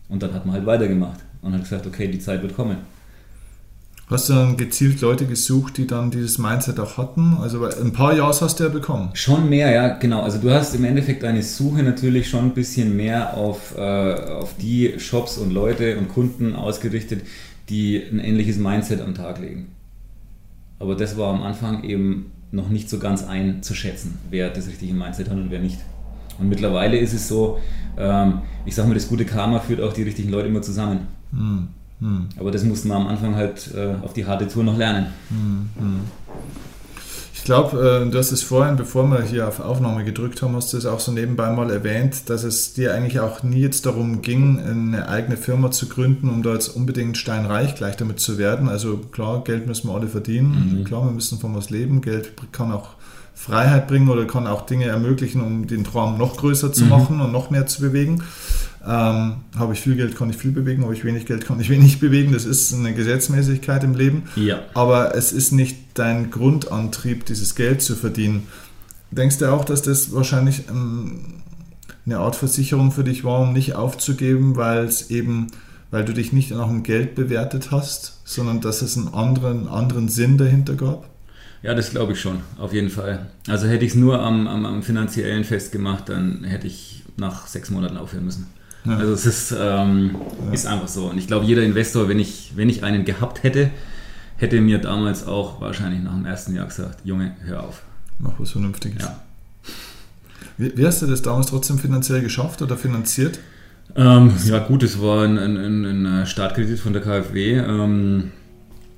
[0.09, 2.77] Und dann hat man halt weitergemacht und hat gesagt, okay, die Zeit wird kommen.
[4.09, 7.37] Hast du dann gezielt Leute gesucht, die dann dieses Mindset auch hatten?
[7.41, 9.09] Also ein paar Jahre hast du ja bekommen.
[9.13, 10.21] Schon mehr, ja, genau.
[10.21, 14.55] Also du hast im Endeffekt deine Suche natürlich schon ein bisschen mehr auf, äh, auf
[14.61, 17.23] die Shops und Leute und Kunden ausgerichtet,
[17.67, 19.67] die ein ähnliches Mindset am Tag legen.
[20.79, 25.29] Aber das war am Anfang eben noch nicht so ganz einzuschätzen, wer das richtige Mindset
[25.29, 25.79] hat und wer nicht.
[26.39, 27.59] Und mittlerweile ist es so,
[27.97, 31.07] ähm, ich sage mal, das gute Karma führt auch die richtigen Leute immer zusammen.
[31.31, 31.67] Hm.
[31.99, 32.29] Hm.
[32.39, 35.07] Aber das mussten wir am Anfang halt äh, auf die harte Tour noch lernen.
[35.29, 35.69] Hm.
[35.77, 35.99] hm.
[37.33, 40.73] Ich glaube, äh, du hast es vorhin, bevor wir hier auf Aufnahme gedrückt haben, hast
[40.73, 44.21] du es auch so nebenbei mal erwähnt, dass es dir eigentlich auch nie jetzt darum
[44.21, 48.67] ging, eine eigene Firma zu gründen, um da jetzt unbedingt steinreich gleich damit zu werden.
[48.67, 50.79] Also klar, Geld müssen wir alle verdienen.
[50.79, 50.83] Mhm.
[50.83, 52.01] Klar, wir müssen von was leben.
[52.01, 52.89] Geld kann auch
[53.33, 56.89] Freiheit bringen oder kann auch Dinge ermöglichen, um den Traum noch größer zu mhm.
[56.89, 58.23] machen und noch mehr zu bewegen.
[58.87, 61.69] Ähm, habe ich viel Geld, kann ich viel bewegen, habe ich wenig Geld, kann ich
[61.69, 62.31] wenig bewegen.
[62.31, 64.23] Das ist eine Gesetzmäßigkeit im Leben.
[64.37, 64.61] Ja.
[64.73, 68.47] Aber es ist nicht dein Grundantrieb, dieses Geld zu verdienen.
[69.11, 71.41] Denkst du auch, dass das wahrscheinlich ähm,
[72.05, 75.47] eine Art Versicherung für dich war, um nicht aufzugeben, weil es eben,
[75.91, 80.07] weil du dich nicht nach dem Geld bewertet hast, sondern dass es einen anderen, anderen
[80.07, 81.09] Sinn dahinter gab?
[81.61, 83.31] Ja, das glaube ich schon, auf jeden Fall.
[83.47, 87.69] Also hätte ich es nur am, am, am finanziellen festgemacht, dann hätte ich nach sechs
[87.69, 88.47] Monaten aufhören müssen.
[88.87, 88.97] Ja.
[88.97, 90.53] Also es ist, ähm, ja.
[90.53, 91.07] ist einfach so.
[91.09, 93.69] Und ich glaube, jeder Investor, wenn ich, wenn ich einen gehabt hätte,
[94.37, 97.83] hätte mir damals auch wahrscheinlich nach dem ersten Jahr gesagt, Junge, hör auf.
[98.19, 99.03] Mach was Vernünftiges.
[99.03, 99.19] Ja.
[100.57, 103.39] Wie, wie, hast du das damals trotzdem finanziell geschafft oder finanziert?
[103.95, 107.57] Ähm, ja gut, es war ein, ein, ein, Startkredit von der KfW.
[107.57, 108.31] Ähm,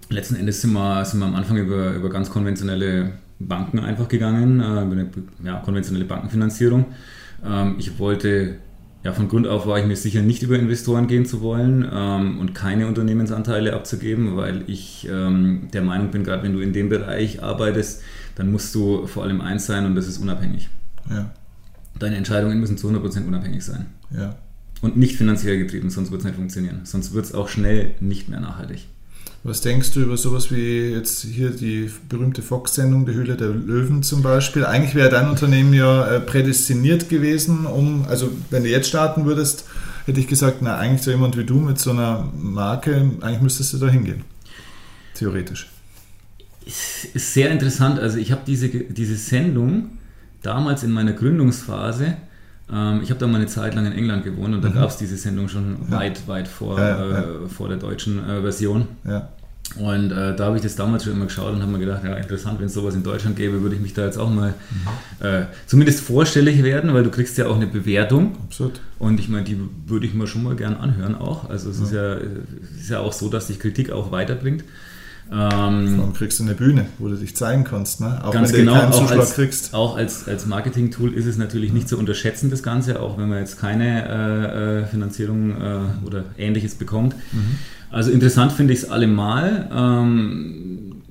[0.09, 4.59] letzten Endes sind wir, sind wir am Anfang über, über ganz konventionelle Banken einfach gegangen,
[4.59, 5.09] äh, über eine
[5.43, 6.85] ja, konventionelle Bankenfinanzierung.
[7.45, 8.55] Ähm, ich wollte
[9.03, 12.39] ja, von Grund auf war ich mir sicher, nicht über Investoren gehen zu wollen ähm,
[12.39, 16.89] und keine Unternehmensanteile abzugeben, weil ich ähm, der Meinung bin, gerade wenn du in dem
[16.89, 18.01] Bereich arbeitest,
[18.35, 20.69] dann musst du vor allem eins sein und das ist unabhängig.
[21.09, 21.31] Ja.
[21.97, 23.85] Deine Entscheidungen müssen zu 100% unabhängig sein.
[24.11, 24.35] Ja.
[24.81, 26.81] Und nicht finanziell getrieben, sonst wird es nicht funktionieren.
[26.83, 28.87] Sonst wird es auch schnell nicht mehr nachhaltig.
[29.43, 34.03] Was denkst du über sowas wie jetzt hier die berühmte Fox-Sendung, die Höhle der Löwen
[34.03, 34.65] zum Beispiel?
[34.65, 39.63] Eigentlich wäre dein Unternehmen ja äh, prädestiniert gewesen, um, also wenn du jetzt starten würdest,
[40.05, 43.73] hätte ich gesagt, na eigentlich so jemand wie du mit so einer Marke, eigentlich müsstest
[43.73, 44.23] du da hingehen.
[45.13, 45.69] Theoretisch.
[46.65, 47.97] Ist sehr interessant.
[47.97, 49.91] Also ich habe diese, diese Sendung
[50.41, 52.17] damals in meiner Gründungsphase,
[52.71, 54.75] ähm, ich habe da mal eine Zeit lang in England gewohnt und da mhm.
[54.75, 55.97] gab es diese Sendung schon ja.
[55.97, 58.87] weit, weit vor, äh, vor der deutschen äh, Version.
[59.75, 62.15] Und äh, da habe ich das damals schon immer geschaut und habe mir gedacht, ja,
[62.15, 65.25] interessant, wenn es sowas in Deutschland gäbe, würde ich mich da jetzt auch mal mhm.
[65.25, 68.35] äh, zumindest vorstellig werden, weil du kriegst ja auch eine Bewertung.
[68.45, 68.81] Absolut.
[68.97, 71.49] Und ich meine, die würde ich mir schon mal gern anhören auch.
[71.49, 71.83] Also es ja.
[71.85, 72.13] Ist, ja,
[72.79, 74.63] ist ja auch so, dass dich Kritik auch weiterbringt.
[75.31, 78.01] Ähm, Vor allem kriegst du eine Bühne, wo du dich zeigen kannst.
[78.01, 78.19] Ne?
[78.23, 79.73] Auch ganz wenn du genau, keinen Zuschlag als, kriegst.
[79.75, 83.39] Auch als, als Marketing-Tool ist es natürlich nicht zu unterschätzen, das Ganze, auch wenn man
[83.39, 87.15] jetzt keine äh, äh Finanzierung äh, oder ähnliches bekommt.
[87.31, 87.59] Mhm.
[87.91, 89.69] Also interessant finde ich es allemal.
[89.71, 91.03] Ähm,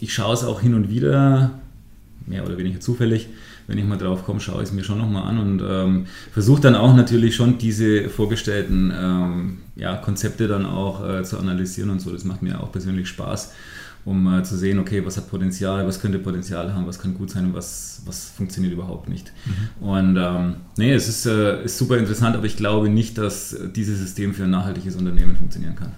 [0.00, 1.50] ich schaue es auch hin und wieder,
[2.26, 3.28] mehr oder weniger zufällig.
[3.66, 6.60] Wenn ich mal drauf komme, schaue ich es mir schon nochmal an und ähm, versuche
[6.60, 12.00] dann auch natürlich schon diese vorgestellten ähm, ja, Konzepte dann auch äh, zu analysieren und
[12.00, 12.10] so.
[12.10, 13.52] Das macht mir auch persönlich Spaß,
[14.04, 17.30] um äh, zu sehen, okay, was hat Potenzial, was könnte Potenzial haben, was kann gut
[17.30, 19.32] sein und was, was funktioniert überhaupt nicht.
[19.44, 19.84] Mhm.
[19.84, 23.98] Und ähm, nee, es ist, äh, ist super interessant, aber ich glaube nicht, dass dieses
[23.98, 25.92] System für ein nachhaltiges Unternehmen funktionieren kann.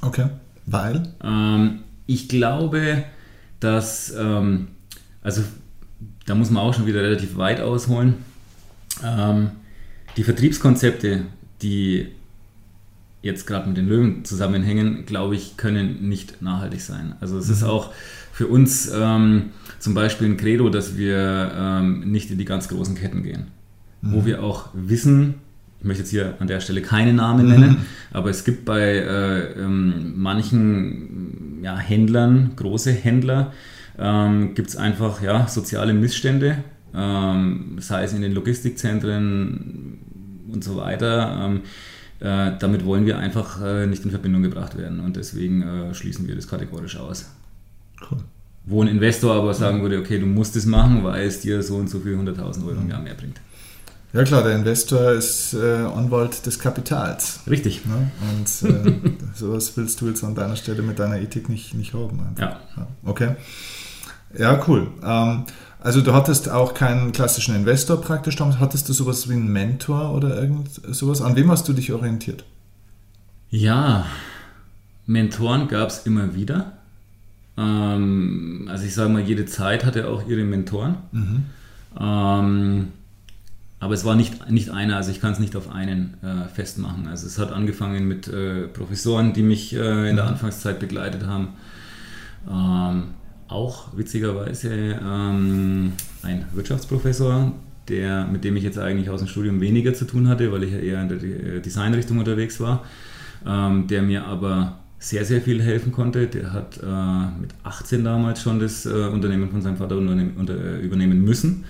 [0.00, 0.26] Okay,
[0.66, 1.08] weil?
[1.24, 3.04] Ähm, ich glaube,
[3.60, 4.68] dass, ähm,
[5.24, 5.42] also
[6.26, 8.14] da muss man auch schon wieder relativ weit ausholen.
[9.02, 9.50] Ähm,
[10.16, 11.22] die Vertriebskonzepte,
[11.62, 12.08] die
[13.22, 17.14] jetzt gerade mit den Löwen zusammenhängen, glaube ich, können nicht nachhaltig sein.
[17.20, 17.54] Also es mhm.
[17.54, 17.92] ist auch
[18.32, 19.46] für uns ähm,
[19.78, 23.46] zum Beispiel ein Credo, dass wir ähm, nicht in die ganz großen Ketten gehen.
[24.02, 24.12] Mhm.
[24.12, 25.36] Wo wir auch wissen,
[25.80, 27.76] ich möchte jetzt hier an der Stelle keine Namen nennen, mhm.
[28.12, 33.52] aber es gibt bei äh, ähm, manchen ja, Händlern, große Händler,
[33.98, 36.58] ähm, gibt es einfach ja, soziale Missstände,
[36.94, 39.98] ähm, sei es in den Logistikzentren
[40.52, 41.40] und so weiter.
[41.44, 41.62] Ähm,
[42.20, 46.26] äh, damit wollen wir einfach äh, nicht in Verbindung gebracht werden und deswegen äh, schließen
[46.26, 47.26] wir das kategorisch aus.
[48.10, 48.18] Cool.
[48.66, 51.76] Wo ein Investor aber sagen würde, okay, du musst es machen, weil es dir so
[51.76, 53.40] und so viel 100.000 Euro im Jahr mehr bringt.
[54.14, 57.40] Ja klar, der Investor ist äh, Anwalt des Kapitals.
[57.50, 57.82] Richtig.
[57.84, 58.12] Ne?
[58.30, 62.20] Und äh, sowas willst du jetzt an deiner Stelle mit deiner Ethik nicht, nicht haben.
[62.38, 62.60] Ja.
[62.76, 62.86] ja.
[63.04, 63.34] Okay.
[64.38, 64.88] Ja, cool.
[65.02, 65.44] Ähm,
[65.80, 68.58] also du hattest auch keinen klassischen Investor praktisch damals.
[68.58, 71.20] Hattest du sowas wie einen Mentor oder irgend sowas?
[71.20, 72.44] An wem hast du dich orientiert?
[73.50, 74.06] Ja,
[75.06, 76.72] Mentoren gab es immer wieder.
[77.56, 80.96] Ähm, also ich sage mal, jede Zeit hatte auch ihre Mentoren.
[81.12, 81.44] Mhm.
[82.00, 82.88] Ähm,
[83.78, 87.06] aber es war nicht, nicht einer, also ich kann es nicht auf einen äh, festmachen.
[87.06, 90.30] Also es hat angefangen mit äh, Professoren, die mich äh, in der mhm.
[90.30, 91.48] Anfangszeit begleitet haben.
[92.50, 93.04] Ähm,
[93.54, 97.52] auch witzigerweise ähm, ein Wirtschaftsprofessor,
[97.88, 100.72] der, mit dem ich jetzt eigentlich aus dem Studium weniger zu tun hatte, weil ich
[100.72, 102.84] ja eher in der Designrichtung unterwegs war,
[103.46, 106.26] ähm, der mir aber sehr, sehr viel helfen konnte.
[106.26, 110.80] Der hat äh, mit 18 damals schon das äh, Unternehmen von seinem Vater unter, äh,
[110.80, 111.64] übernehmen müssen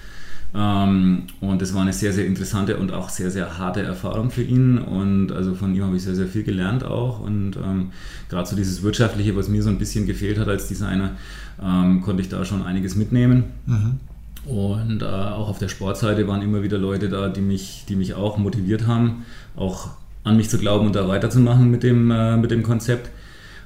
[0.55, 4.79] und das war eine sehr, sehr interessante und auch sehr, sehr harte Erfahrung für ihn.
[4.79, 7.19] Und also von ihm habe ich sehr, sehr viel gelernt auch.
[7.19, 7.91] Und ähm,
[8.29, 11.13] gerade so dieses Wirtschaftliche, was mir so ein bisschen gefehlt hat als Designer,
[11.61, 13.45] ähm, konnte ich da schon einiges mitnehmen.
[13.67, 13.99] Mhm.
[14.47, 18.15] Und äh, auch auf der Sportseite waren immer wieder Leute da, die mich, die mich
[18.15, 19.25] auch motiviert haben,
[19.57, 19.89] auch
[20.23, 23.11] an mich zu glauben und da weiterzumachen mit dem, äh, mit dem Konzept.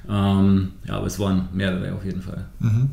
[0.09, 2.45] Ähm, ja, aber es waren mehrere auf jeden Fall.
[2.59, 2.89] Mhm.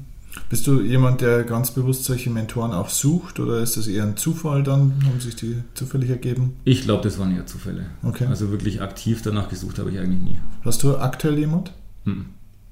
[0.48, 4.16] Bist du jemand, der ganz bewusst solche Mentoren auch sucht oder ist das eher ein
[4.16, 4.94] Zufall dann?
[5.04, 6.56] Haben sich die zufällig ergeben?
[6.64, 7.86] Ich glaube, das waren eher Zufälle.
[8.02, 8.26] Okay.
[8.26, 10.38] Also wirklich aktiv danach gesucht habe ich eigentlich nie.
[10.64, 11.72] Hast du aktuell jemand?
[12.04, 12.26] Hm.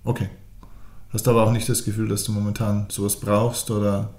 [0.04, 0.28] Okay.
[1.10, 4.10] Hast aber auch nicht das Gefühl, dass du momentan sowas brauchst oder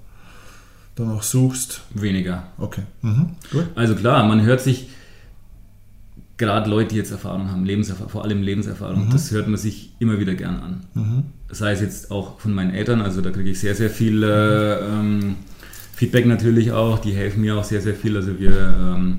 [0.94, 1.82] danach suchst?
[1.94, 2.44] Weniger.
[2.58, 2.82] Okay.
[3.02, 3.36] Mhm.
[3.52, 3.66] Gut.
[3.74, 4.88] Also klar, man hört sich
[6.36, 9.10] gerade Leute, die jetzt Erfahrung haben, Lebenserfahrung, vor allem Lebenserfahrung, mhm.
[9.10, 10.86] das hört man sich immer wieder gern an.
[10.94, 11.24] Mhm.
[11.48, 14.80] Sei es jetzt auch von meinen Eltern, also da kriege ich sehr, sehr viel äh,
[14.80, 15.36] ähm,
[15.94, 18.16] Feedback natürlich auch, die helfen mir auch sehr, sehr viel.
[18.16, 19.16] Also wir ähm,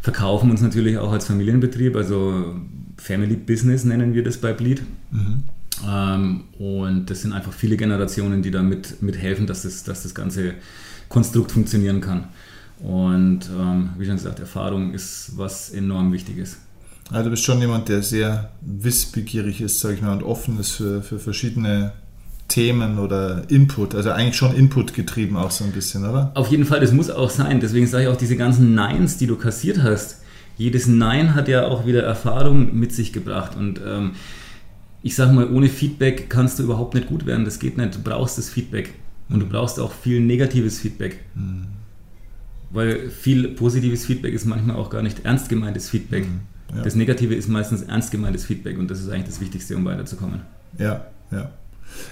[0.00, 2.56] verkaufen uns natürlich auch als Familienbetrieb, also
[2.96, 4.82] Family Business nennen wir das bei Bleed.
[5.10, 5.44] Mhm.
[5.86, 10.14] Ähm, und das sind einfach viele Generationen, die da mit, mithelfen, dass das, dass das
[10.14, 10.54] ganze
[11.08, 12.24] Konstrukt funktionieren kann.
[12.80, 16.58] Und ähm, wie schon gesagt, Erfahrung ist was enorm Wichtiges.
[17.10, 20.72] Also du bist schon jemand, der sehr wissbegierig ist, sage ich mal, und offen ist
[20.72, 21.92] für, für verschiedene
[22.48, 26.32] Themen oder Input, also eigentlich schon Input getrieben auch so ein bisschen, oder?
[26.34, 27.60] Auf jeden Fall, das muss auch sein.
[27.60, 30.22] Deswegen sage ich auch diese ganzen Neins, die du kassiert hast.
[30.56, 34.12] Jedes Nein hat ja auch wieder Erfahrung mit sich gebracht und ähm,
[35.02, 37.44] ich sage mal, ohne Feedback kannst du überhaupt nicht gut werden.
[37.44, 37.94] Das geht nicht.
[37.94, 38.94] Du brauchst das Feedback
[39.28, 41.20] und du brauchst auch viel negatives Feedback.
[41.34, 41.66] Mhm.
[42.70, 46.26] Weil viel positives Feedback ist manchmal auch gar nicht ernst gemeintes Feedback.
[46.26, 46.40] Mhm.
[46.74, 46.82] Ja.
[46.82, 50.42] Das Negative ist meistens ernst gemeintes Feedback und das ist eigentlich das Wichtigste, um weiterzukommen.
[50.78, 51.50] Ja, ja.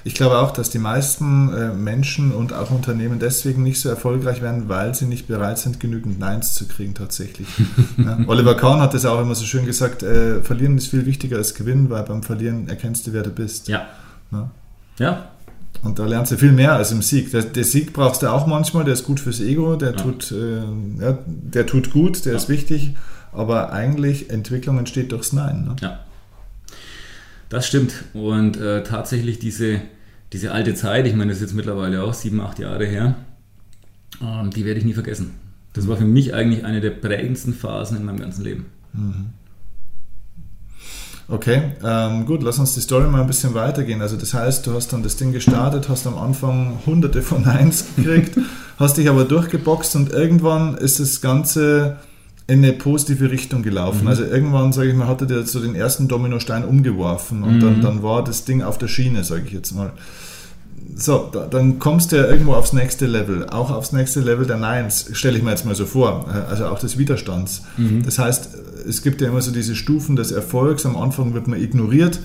[0.05, 4.41] Ich glaube auch, dass die meisten äh, Menschen und auch Unternehmen deswegen nicht so erfolgreich
[4.41, 7.47] werden, weil sie nicht bereit sind, genügend Neins zu kriegen tatsächlich.
[7.99, 8.19] ja.
[8.27, 11.55] Oliver Kahn hat das auch immer so schön gesagt, äh, verlieren ist viel wichtiger als
[11.55, 13.69] gewinnen, weil beim Verlieren erkennst du, wer du bist.
[13.69, 13.87] Ja.
[14.33, 14.51] Ja.
[14.99, 15.29] ja.
[15.83, 17.31] Und da lernst du viel mehr als im Sieg.
[17.31, 19.97] Der, der, Sieg brauchst du auch manchmal, der ist gut fürs Ego, der, ja.
[19.97, 20.63] tut, äh,
[21.01, 22.95] ja, der tut gut, der ist wichtig,
[23.37, 25.65] aber eigentlich Entwicklung entsteht durchs Nein.
[25.65, 25.77] Ne?
[25.81, 26.01] Ja.
[27.49, 28.05] Das stimmt.
[28.13, 29.81] Und äh, tatsächlich diese,
[30.33, 33.15] diese alte Zeit, ich meine, das ist jetzt mittlerweile auch sieben, acht Jahre her,
[34.21, 35.35] ähm, die werde ich nie vergessen.
[35.73, 38.67] Das war für mich eigentlich eine der prägendsten Phasen in meinem ganzen Leben.
[38.93, 39.27] Mhm.
[41.29, 44.01] Okay, ähm, gut, lass uns die Story mal ein bisschen weitergehen.
[44.01, 47.85] Also das heißt, du hast dann das Ding gestartet, hast am Anfang hunderte von Neins
[47.97, 48.39] gekriegt,
[48.79, 51.97] hast dich aber durchgeboxt und irgendwann ist das Ganze
[52.49, 54.03] in eine positive Richtung gelaufen.
[54.03, 54.09] Mhm.
[54.09, 57.61] Also irgendwann, sage ich mal, hatte der so den ersten Dominostein umgeworfen und mhm.
[57.61, 59.93] dann, dann war das Ding auf der Schiene, sage ich jetzt mal.
[60.95, 64.57] So, da, dann kommst du ja irgendwo aufs nächste Level, auch aufs nächste Level der
[64.57, 67.63] Neins, stelle ich mir jetzt mal so vor, äh, also auch des Widerstands.
[67.77, 68.03] Mhm.
[68.05, 68.51] Das heißt,
[68.89, 72.21] es gibt ja immer so diese Stufen des Erfolgs, am Anfang wird man ignoriert,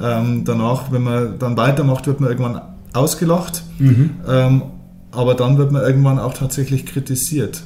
[0.00, 2.60] ähm, danach, wenn man dann weitermacht, wird man irgendwann
[2.92, 4.10] ausgelacht, mhm.
[4.28, 4.62] ähm,
[5.10, 7.62] aber dann wird man irgendwann auch tatsächlich kritisiert.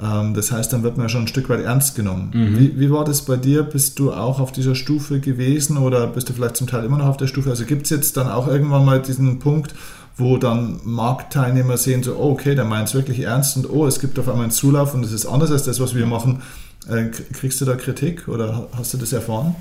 [0.00, 2.30] Ähm, das heißt, dann wird man schon ein Stück weit ernst genommen.
[2.32, 2.58] Mhm.
[2.58, 3.62] Wie, wie, war das bei dir?
[3.62, 7.06] Bist du auch auf dieser Stufe gewesen oder bist du vielleicht zum Teil immer noch
[7.06, 7.50] auf der Stufe?
[7.50, 9.74] Also gibt es jetzt dann auch irgendwann mal diesen Punkt,
[10.16, 14.00] wo dann Marktteilnehmer sehen, so, oh, okay, der meint es wirklich ernst und oh, es
[14.00, 16.42] gibt auf einmal einen Zulauf und es ist anders als das, was wir machen.
[16.88, 19.54] Äh, kriegst du da Kritik oder hast du das erfahren?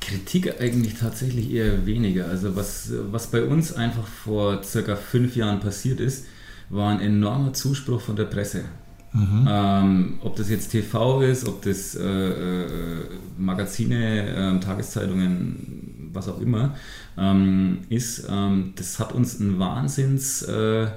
[0.00, 2.26] Kritik eigentlich tatsächlich eher weniger.
[2.26, 6.24] Also was, was bei uns einfach vor circa fünf Jahren passiert ist,
[6.70, 8.64] war ein enormer Zuspruch von der Presse.
[9.12, 9.46] Mhm.
[9.48, 13.04] Ähm, ob das jetzt TV ist, ob das äh, äh,
[13.38, 16.74] Magazine, äh, Tageszeitungen, was auch immer
[17.18, 20.88] ähm, ist, ähm, das hat uns einen Wahnsinns äh,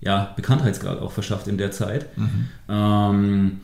[0.00, 2.16] ja, Bekanntheitsgrad auch verschafft in der Zeit.
[2.16, 2.48] Mhm.
[2.68, 3.60] Ähm,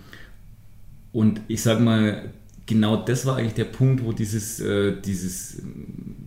[1.13, 2.31] und ich sage mal,
[2.67, 5.63] genau das war eigentlich der Punkt, wo dieses, äh, dieses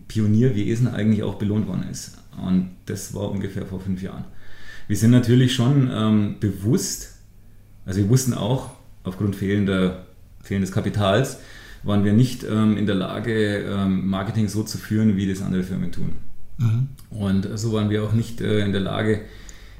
[0.08, 2.16] Pionierwesen eigentlich auch belohnt worden ist.
[2.42, 4.24] Und das war ungefähr vor fünf Jahren.
[4.86, 7.17] Wir sind natürlich schon ähm, bewusst,
[7.88, 8.70] also wir wussten auch,
[9.02, 10.04] aufgrund fehlender,
[10.42, 11.38] fehlendes Kapitals,
[11.82, 15.62] waren wir nicht ähm, in der Lage, ähm, Marketing so zu führen, wie das andere
[15.62, 16.12] Firmen tun.
[16.58, 16.88] Mhm.
[17.08, 19.22] Und so waren wir auch nicht äh, in der Lage,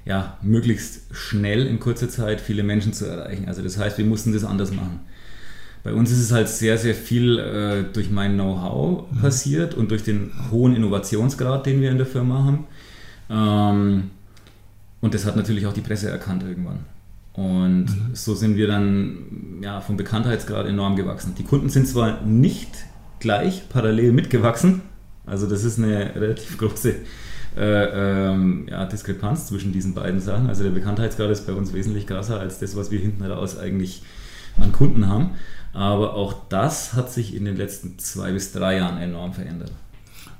[0.06, 3.44] ja, möglichst schnell in kurzer Zeit viele Menschen zu erreichen.
[3.46, 5.00] Also das heißt, wir mussten das anders machen.
[5.84, 9.20] Bei uns ist es halt sehr, sehr viel äh, durch mein Know-how mhm.
[9.20, 12.66] passiert und durch den hohen Innovationsgrad, den wir in der Firma haben.
[13.28, 14.10] Ähm,
[15.02, 16.78] und das hat natürlich auch die Presse erkannt irgendwann.
[17.38, 18.14] Und mhm.
[18.14, 21.36] so sind wir dann ja, vom Bekanntheitsgrad enorm gewachsen.
[21.38, 22.68] Die Kunden sind zwar nicht
[23.20, 24.82] gleich parallel mitgewachsen,
[25.24, 26.96] also das ist eine relativ große
[27.56, 30.48] äh, ähm, ja, Diskrepanz zwischen diesen beiden Sachen.
[30.48, 34.02] Also der Bekanntheitsgrad ist bei uns wesentlich krasser als das, was wir hinten raus eigentlich
[34.56, 35.30] an Kunden haben.
[35.72, 39.70] Aber auch das hat sich in den letzten zwei bis drei Jahren enorm verändert.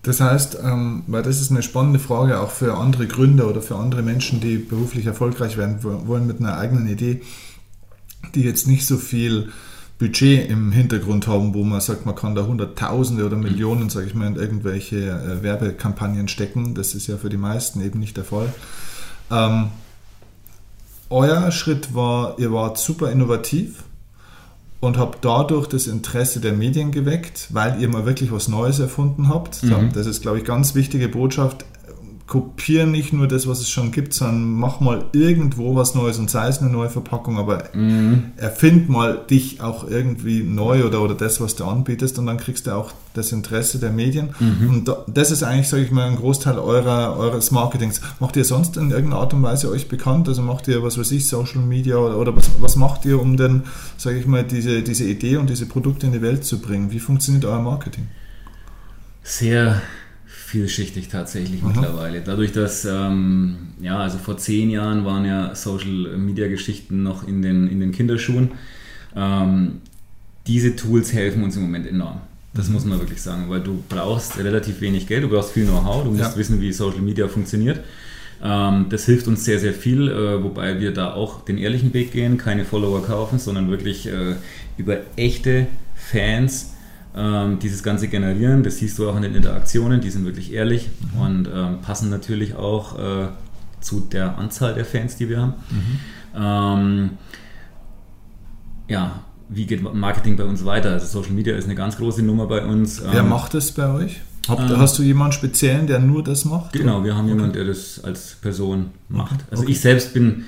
[0.03, 3.77] Das heißt, ähm, weil das ist eine spannende Frage auch für andere Gründer oder für
[3.77, 7.23] andere Menschen, die beruflich erfolgreich werden wollen mit einer eigenen Idee,
[8.35, 9.51] die jetzt nicht so viel
[9.99, 14.15] Budget im Hintergrund haben, wo man sagt, man kann da Hunderttausende oder Millionen, sage ich
[14.15, 16.75] mal, in irgendwelche äh, Werbekampagnen stecken.
[16.75, 18.53] Das ist ja für die meisten eben nicht der Fall.
[19.31, 19.69] Ähm,
[21.11, 23.83] euer Schritt war, ihr wart super innovativ
[24.81, 29.29] und habe dadurch das Interesse der Medien geweckt, weil ihr mal wirklich was Neues erfunden
[29.29, 29.63] habt.
[29.63, 29.93] Mhm.
[29.93, 31.65] Das ist, glaube ich, ganz wichtige Botschaft
[32.29, 36.29] kopiere nicht nur das, was es schon gibt, sondern mach mal irgendwo was Neues und
[36.29, 38.33] sei es eine neue Verpackung, aber mhm.
[38.37, 42.67] erfind mal dich auch irgendwie neu oder, oder das, was du anbietest und dann kriegst
[42.67, 44.35] du auch das Interesse der Medien.
[44.39, 44.69] Mhm.
[44.69, 48.03] Und das ist eigentlich, sage ich mal, ein Großteil eurer, eures Marketings.
[48.21, 50.29] Macht ihr sonst in irgendeiner Art und Weise euch bekannt?
[50.29, 53.39] Also macht ihr, was weiß ich, Social Media oder, oder was, was macht ihr, um
[53.39, 53.63] denn,
[53.97, 56.93] sage ich mal, diese, diese Idee und diese Produkte in die Welt zu bringen?
[56.93, 58.07] Wie funktioniert euer Marketing?
[59.23, 59.81] Sehr
[60.49, 61.69] vielschichtig tatsächlich mhm.
[61.69, 62.23] mittlerweile.
[62.23, 67.43] Dadurch, dass, ähm, ja, also vor zehn Jahren waren ja Social Media Geschichten noch in
[67.43, 68.53] den, in den Kinderschuhen.
[69.15, 69.83] Ähm,
[70.47, 72.23] diese Tools helfen uns im Moment enorm.
[72.55, 72.75] Das mhm.
[72.75, 76.11] muss man wirklich sagen, weil du brauchst relativ wenig Geld, du brauchst viel Know-how, du
[76.13, 76.37] musst ja.
[76.37, 77.81] wissen, wie Social Media funktioniert.
[78.43, 82.13] Ähm, das hilft uns sehr, sehr viel, äh, wobei wir da auch den ehrlichen Weg
[82.13, 84.37] gehen, keine Follower kaufen, sondern wirklich äh,
[84.79, 86.73] über echte Fans
[87.17, 88.63] ähm, dieses Ganze generieren.
[88.63, 91.21] Das siehst du auch in den Interaktionen, die sind wirklich ehrlich mhm.
[91.21, 93.29] und ähm, passen natürlich auch äh,
[93.81, 95.55] zu der Anzahl der Fans, die wir haben.
[95.71, 95.99] Mhm.
[96.37, 97.11] Ähm,
[98.89, 100.91] ja, wie geht Marketing bei uns weiter.
[100.93, 103.03] Also Social Media ist eine ganz große Nummer bei uns.
[103.03, 104.21] Wer ähm, macht das bei euch?
[104.49, 106.73] Habt, ähm, hast du jemanden speziellen, der nur das macht?
[106.73, 107.35] Genau, wir haben okay.
[107.35, 109.35] jemanden, der das als Person macht.
[109.35, 109.45] Okay.
[109.51, 109.73] Also okay.
[109.73, 110.45] ich selbst bin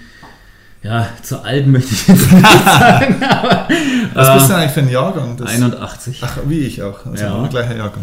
[0.82, 3.22] ja, zu alt möchte ich jetzt nicht sagen.
[3.22, 3.68] Aber,
[4.14, 5.36] Was bist du eigentlich für ein Jahrgang?
[5.36, 6.20] Das 81.
[6.24, 7.04] Ach, wie ich auch.
[7.04, 7.46] Also ja.
[7.48, 8.02] gleicher Jahrgang.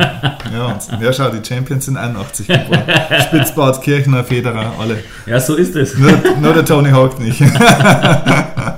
[0.54, 2.84] ja, ja, schau, die Champions sind 81 geboren.
[3.28, 5.00] Spitzbart, Kirchner, Federer, alle.
[5.26, 5.98] Ja, so ist es.
[5.98, 7.40] Nur, nur der Tony Hawk nicht.
[7.40, 8.78] ja,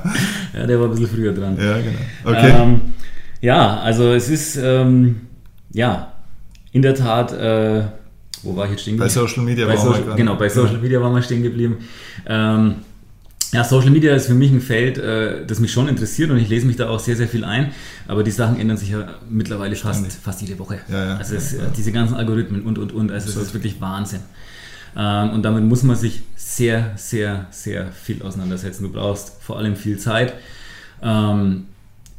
[0.54, 1.58] der war ein bisschen früher dran.
[1.58, 2.00] Ja, genau.
[2.24, 2.54] Okay.
[2.58, 2.82] Ähm,
[3.42, 5.28] ja, also es ist, ähm,
[5.72, 6.14] ja,
[6.72, 7.84] in der Tat, äh,
[8.44, 9.14] wo war ich jetzt stehen geblieben?
[9.14, 11.80] Bei Social Media bei waren Social, wir Genau, bei Social Media waren wir stehen geblieben.
[12.26, 12.76] Ähm,
[13.52, 16.50] ja, Social Media ist für mich ein Feld, äh, das mich schon interessiert und ich
[16.50, 17.72] lese mich da auch sehr, sehr viel ein.
[18.08, 20.80] Aber die Sachen ändern sich ja mittlerweile fast, fast jede Woche.
[20.88, 23.12] Ja, ja, also es, ja, diese ganzen Algorithmen und, und, und.
[23.12, 24.20] Also es ist wirklich Wahnsinn.
[24.96, 28.84] Ähm, und damit muss man sich sehr, sehr, sehr viel auseinandersetzen.
[28.84, 30.34] Du brauchst vor allem viel Zeit.
[31.02, 31.66] Ähm,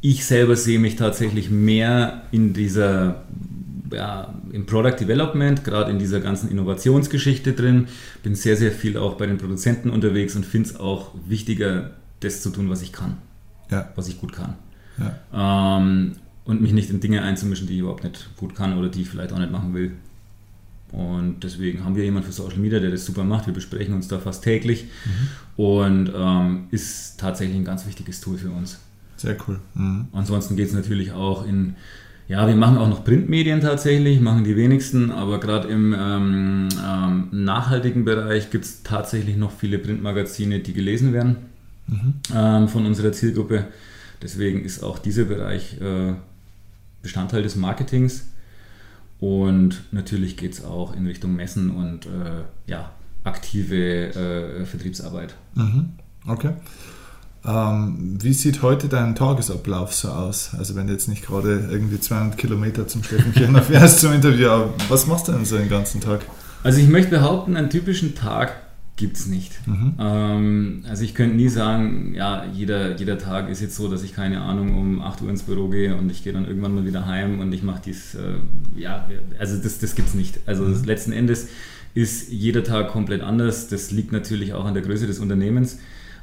[0.01, 3.23] ich selber sehe mich tatsächlich mehr in dieser
[3.91, 7.87] ja, im Product Development, gerade in dieser ganzen Innovationsgeschichte drin.
[8.23, 12.41] Bin sehr, sehr viel auch bei den Produzenten unterwegs und finde es auch wichtiger, das
[12.41, 13.17] zu tun, was ich kann.
[13.69, 13.89] Ja.
[13.95, 14.55] Was ich gut kann.
[14.97, 15.77] Ja.
[15.79, 16.13] Ähm,
[16.45, 19.09] und mich nicht in Dinge einzumischen, die ich überhaupt nicht gut kann oder die ich
[19.09, 19.91] vielleicht auch nicht machen will.
[20.91, 23.45] Und deswegen haben wir jemanden für Social Media, der das super macht.
[23.45, 25.63] Wir besprechen uns da fast täglich mhm.
[25.63, 28.79] und ähm, ist tatsächlich ein ganz wichtiges Tool für uns.
[29.15, 29.59] Sehr cool.
[29.73, 30.07] Mhm.
[30.11, 31.75] Ansonsten geht es natürlich auch in
[32.31, 37.27] ja, wir machen auch noch Printmedien tatsächlich, machen die wenigsten, aber gerade im ähm, ähm,
[37.31, 41.35] nachhaltigen Bereich gibt es tatsächlich noch viele Printmagazine, die gelesen werden
[41.87, 42.13] mhm.
[42.33, 43.65] ähm, von unserer Zielgruppe.
[44.21, 46.13] Deswegen ist auch dieser Bereich äh,
[47.01, 48.29] Bestandteil des Marketings.
[49.19, 52.91] Und natürlich geht es auch in Richtung Messen und äh, ja,
[53.25, 55.35] aktive äh, Vertriebsarbeit.
[55.55, 55.89] Mhm.
[56.25, 56.53] Okay.
[57.43, 60.51] Ähm, wie sieht heute dein Tagesablauf so aus?
[60.57, 64.49] Also wenn du jetzt nicht gerade irgendwie 200 Kilometer zum Steffen Kirchner fährst zum Interview,
[64.89, 66.21] was machst du denn so den ganzen Tag?
[66.63, 68.53] Also ich möchte behaupten, einen typischen Tag
[68.95, 69.67] gibt es nicht.
[69.67, 69.93] Mhm.
[69.99, 74.13] Ähm, also ich könnte nie sagen, ja, jeder, jeder Tag ist jetzt so, dass ich
[74.13, 77.07] keine Ahnung um 8 Uhr ins Büro gehe und ich gehe dann irgendwann mal wieder
[77.07, 78.35] heim und ich mache dies, äh,
[78.79, 79.07] ja,
[79.39, 80.41] also das, das gibt es nicht.
[80.45, 80.83] Also mhm.
[80.83, 81.47] letzten Endes
[81.95, 83.67] ist jeder Tag komplett anders.
[83.67, 85.79] Das liegt natürlich auch an der Größe des Unternehmens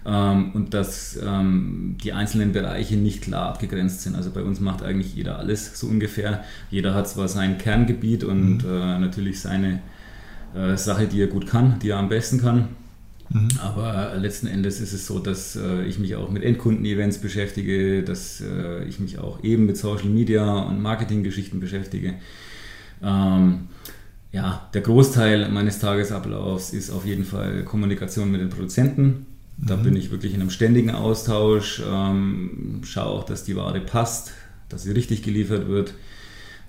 [0.08, 4.16] ähm, und dass ähm, die einzelnen Bereiche nicht klar abgegrenzt sind.
[4.16, 6.44] Also bei uns macht eigentlich jeder alles so ungefähr.
[6.70, 8.70] Jeder hat zwar sein Kerngebiet und mhm.
[8.70, 9.80] äh, natürlich seine
[10.54, 12.68] äh, Sache, die er gut kann, die er am besten kann.
[13.28, 13.48] Mhm.
[13.62, 18.40] Aber letzten Endes ist es so, dass äh, ich mich auch mit Endkunden-Events beschäftige, dass
[18.40, 22.14] äh, ich mich auch eben mit Social Media und Marketinggeschichten beschäftige.
[23.02, 23.68] Ähm,
[24.32, 29.26] ja, der Großteil meines Tagesablaufs ist auf jeden Fall Kommunikation mit den Produzenten.
[29.58, 29.82] Da mhm.
[29.82, 34.32] bin ich wirklich in einem ständigen Austausch, ähm, schaue auch, dass die Ware passt,
[34.68, 35.94] dass sie richtig geliefert wird,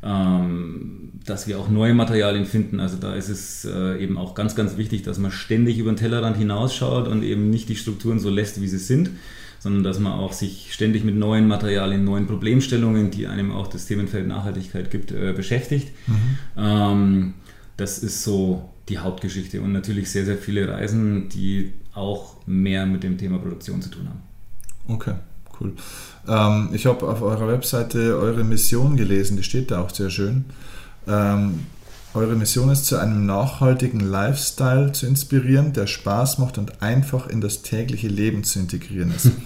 [0.01, 2.79] ähm, dass wir auch neue Materialien finden.
[2.79, 5.97] Also da ist es äh, eben auch ganz, ganz wichtig, dass man ständig über den
[5.97, 9.11] Tellerrand hinausschaut und eben nicht die Strukturen so lässt, wie sie sind,
[9.59, 13.85] sondern dass man auch sich ständig mit neuen Materialien, neuen Problemstellungen, die einem auch das
[13.85, 15.89] Themenfeld Nachhaltigkeit gibt, äh, beschäftigt.
[16.07, 16.37] Mhm.
[16.57, 17.33] Ähm,
[17.77, 23.03] das ist so die Hauptgeschichte und natürlich sehr, sehr viele Reisen, die auch mehr mit
[23.03, 24.21] dem Thema Produktion zu tun haben.
[24.87, 25.15] Okay,
[25.59, 25.73] cool.
[26.27, 30.45] Ähm, ich habe auf eurer Webseite eure Mission gelesen, die steht da auch sehr schön.
[31.07, 31.59] Ähm,
[32.13, 37.39] eure Mission ist, zu einem nachhaltigen Lifestyle zu inspirieren, der Spaß macht und einfach in
[37.39, 39.31] das tägliche Leben zu integrieren ist.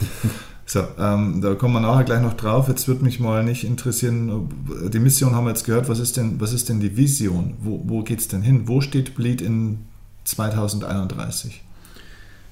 [0.65, 2.69] So, ähm, da kommen wir nachher gleich noch drauf.
[2.69, 4.49] Jetzt würde mich mal nicht interessieren,
[4.91, 5.89] die Mission haben wir jetzt gehört.
[5.89, 7.55] Was ist denn, was ist denn die Vision?
[7.59, 8.63] Wo, wo geht es denn hin?
[8.65, 9.79] Wo steht Bleed in
[10.23, 11.61] 2031?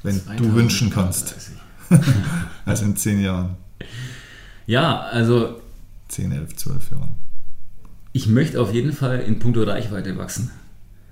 [0.04, 0.38] Wenn 2031.
[0.38, 1.36] du wünschen kannst.
[2.66, 3.58] also in zehn Jahren.
[4.66, 5.62] Ja, also.
[6.08, 7.12] 10, 11, 12 Jahren.
[8.14, 10.52] Ich möchte auf jeden Fall in puncto Reichweite wachsen.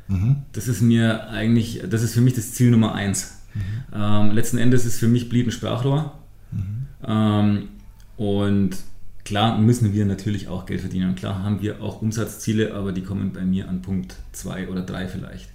[0.08, 0.38] Mhm.
[0.52, 3.40] Das ist mir eigentlich, das ist für mich das Ziel Nummer eins.
[3.54, 3.62] Mhm.
[3.94, 6.18] Ähm, letzten Endes ist für mich Bleed ein Sprachrohr.
[6.52, 6.88] Mhm.
[7.06, 7.70] Ähm,
[8.18, 8.78] und
[9.24, 11.10] klar müssen wir natürlich auch Geld verdienen.
[11.10, 14.82] Und klar haben wir auch Umsatzziele, aber die kommen bei mir an Punkt 2 oder
[14.82, 15.50] 3 vielleicht.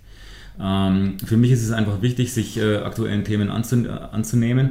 [0.60, 4.70] Ähm, für mich ist es einfach wichtig, sich äh, aktuellen Themen anzun anzunehmen,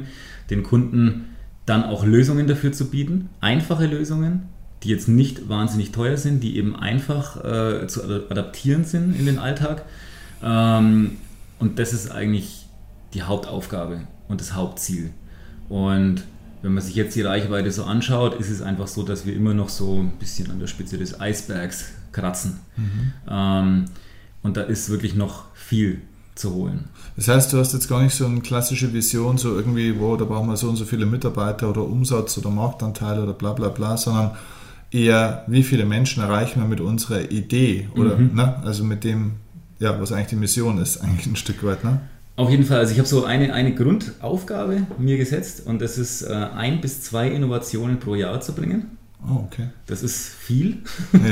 [0.50, 1.26] den Kunden
[1.66, 4.42] dann auch Lösungen dafür zu bieten, einfache Lösungen,
[4.82, 9.38] die jetzt nicht wahnsinnig teuer sind, die eben einfach äh, zu adaptieren sind in den
[9.38, 9.84] Alltag.
[10.42, 11.12] Ähm,
[11.58, 12.66] und das ist eigentlich
[13.14, 15.10] die Hauptaufgabe und das Hauptziel.
[15.68, 16.24] Und
[16.62, 19.54] wenn man sich jetzt die Reichweite so anschaut, ist es einfach so, dass wir immer
[19.54, 22.60] noch so ein bisschen an der Spitze des Eisbergs kratzen.
[22.76, 23.12] Mhm.
[23.28, 23.84] Ähm,
[24.44, 26.02] und da ist wirklich noch viel
[26.36, 26.84] zu holen.
[27.16, 30.24] Das heißt, du hast jetzt gar nicht so eine klassische Vision, so irgendwie, wo da
[30.24, 33.96] brauchen wir so und so viele Mitarbeiter oder Umsatz oder Marktanteile oder bla bla bla,
[33.96, 34.32] sondern
[34.90, 38.34] eher, wie viele Menschen erreichen wir mit unserer Idee oder, mhm.
[38.34, 39.32] ne, also mit dem,
[39.78, 42.00] ja, was eigentlich die Mission ist, eigentlich ein Stück weit, ne?
[42.36, 46.22] Auf jeden Fall, also ich habe so eine, eine Grundaufgabe mir gesetzt und das ist,
[46.22, 48.98] äh, ein bis zwei Innovationen pro Jahr zu bringen.
[49.26, 49.68] Oh, okay.
[49.86, 50.82] Das ist viel.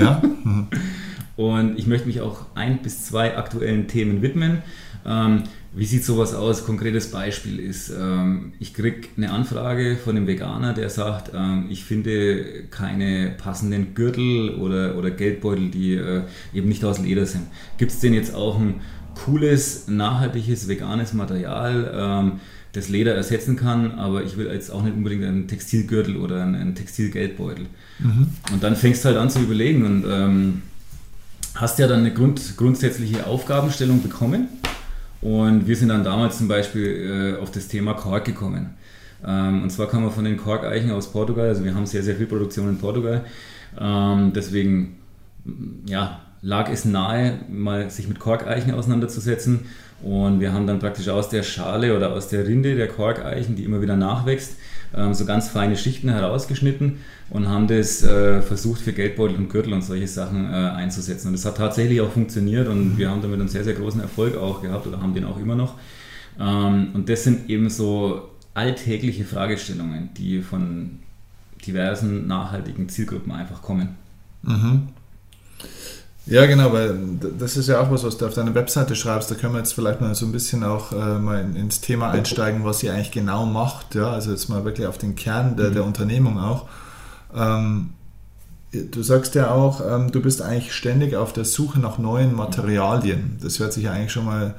[0.01, 0.23] Ja.
[1.37, 4.59] und ich möchte mich auch ein bis zwei aktuellen Themen widmen.
[5.07, 6.67] Ähm, wie sieht sowas aus?
[6.67, 11.85] Konkretes Beispiel ist, ähm, ich kriege eine Anfrage von einem Veganer, der sagt, ähm, ich
[11.85, 16.23] finde keine passenden Gürtel oder, oder Geldbeutel, die äh,
[16.53, 17.47] eben nicht aus Leder sind.
[17.79, 18.83] Gibt es denn jetzt auch ein
[19.15, 22.33] cooles, nachhaltiges, veganes Material, ähm,
[22.73, 26.55] das Leder ersetzen kann, aber ich will jetzt auch nicht unbedingt einen Textilgürtel oder einen,
[26.55, 27.67] einen Textilgeldbeutel.
[27.99, 28.29] Mhm.
[28.53, 30.63] Und dann fängst du halt an zu überlegen und ähm,
[31.55, 34.49] hast ja dann eine Grund, grundsätzliche Aufgabenstellung bekommen
[35.21, 38.75] und wir sind dann damals zum Beispiel äh, auf das Thema Kork gekommen.
[39.25, 42.17] Ähm, und zwar kommen wir von den Korkeichen aus Portugal, also wir haben sehr, sehr
[42.17, 43.25] viel Produktion in Portugal.
[43.81, 44.99] Ähm, deswegen
[45.87, 49.61] ja, lag es nahe, mal sich mit Korkeichen auseinanderzusetzen.
[50.03, 53.65] Und wir haben dann praktisch aus der Schale oder aus der Rinde der Korkeichen, die
[53.65, 54.57] immer wieder nachwächst,
[54.95, 56.99] ähm, so ganz feine Schichten herausgeschnitten
[57.31, 61.29] und haben das äh, versucht für Geldbeutel und Gürtel und solche Sachen äh, einzusetzen.
[61.29, 64.37] Und das hat tatsächlich auch funktioniert und wir haben damit einen sehr, sehr großen Erfolg
[64.37, 65.75] auch gehabt oder haben den auch immer noch.
[66.39, 70.99] Ähm, und das sind eben so alltägliche Fragestellungen, die von
[71.67, 73.97] diversen nachhaltigen Zielgruppen einfach kommen.
[74.43, 74.89] Mhm.
[76.27, 76.97] Ja, genau, weil
[77.39, 79.31] das ist ja auch was, was du auf deiner Webseite schreibst.
[79.31, 82.65] Da können wir jetzt vielleicht mal so ein bisschen auch äh, mal ins Thema einsteigen,
[82.65, 83.97] was ihr eigentlich genau macht.
[83.97, 85.75] Ja, also jetzt mal wirklich auf den Kern der, mhm.
[85.75, 86.69] der Unternehmung auch.
[87.35, 87.91] Ähm,
[88.73, 93.39] du sagst ja auch, ähm, du bist eigentlich ständig auf der Suche nach neuen Materialien.
[93.43, 94.55] Das hört sich ja eigentlich schon mal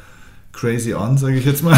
[0.54, 1.76] crazy an, sage ich jetzt mal.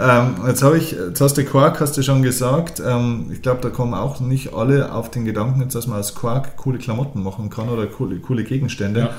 [0.00, 2.82] ähm, jetzt, ich, jetzt hast du Quark, hast du schon gesagt.
[2.84, 6.14] Ähm, ich glaube, da kommen auch nicht alle auf den Gedanken, jetzt, dass man aus
[6.14, 9.00] Quark coole Klamotten machen kann oder coole, coole Gegenstände.
[9.00, 9.10] Ja.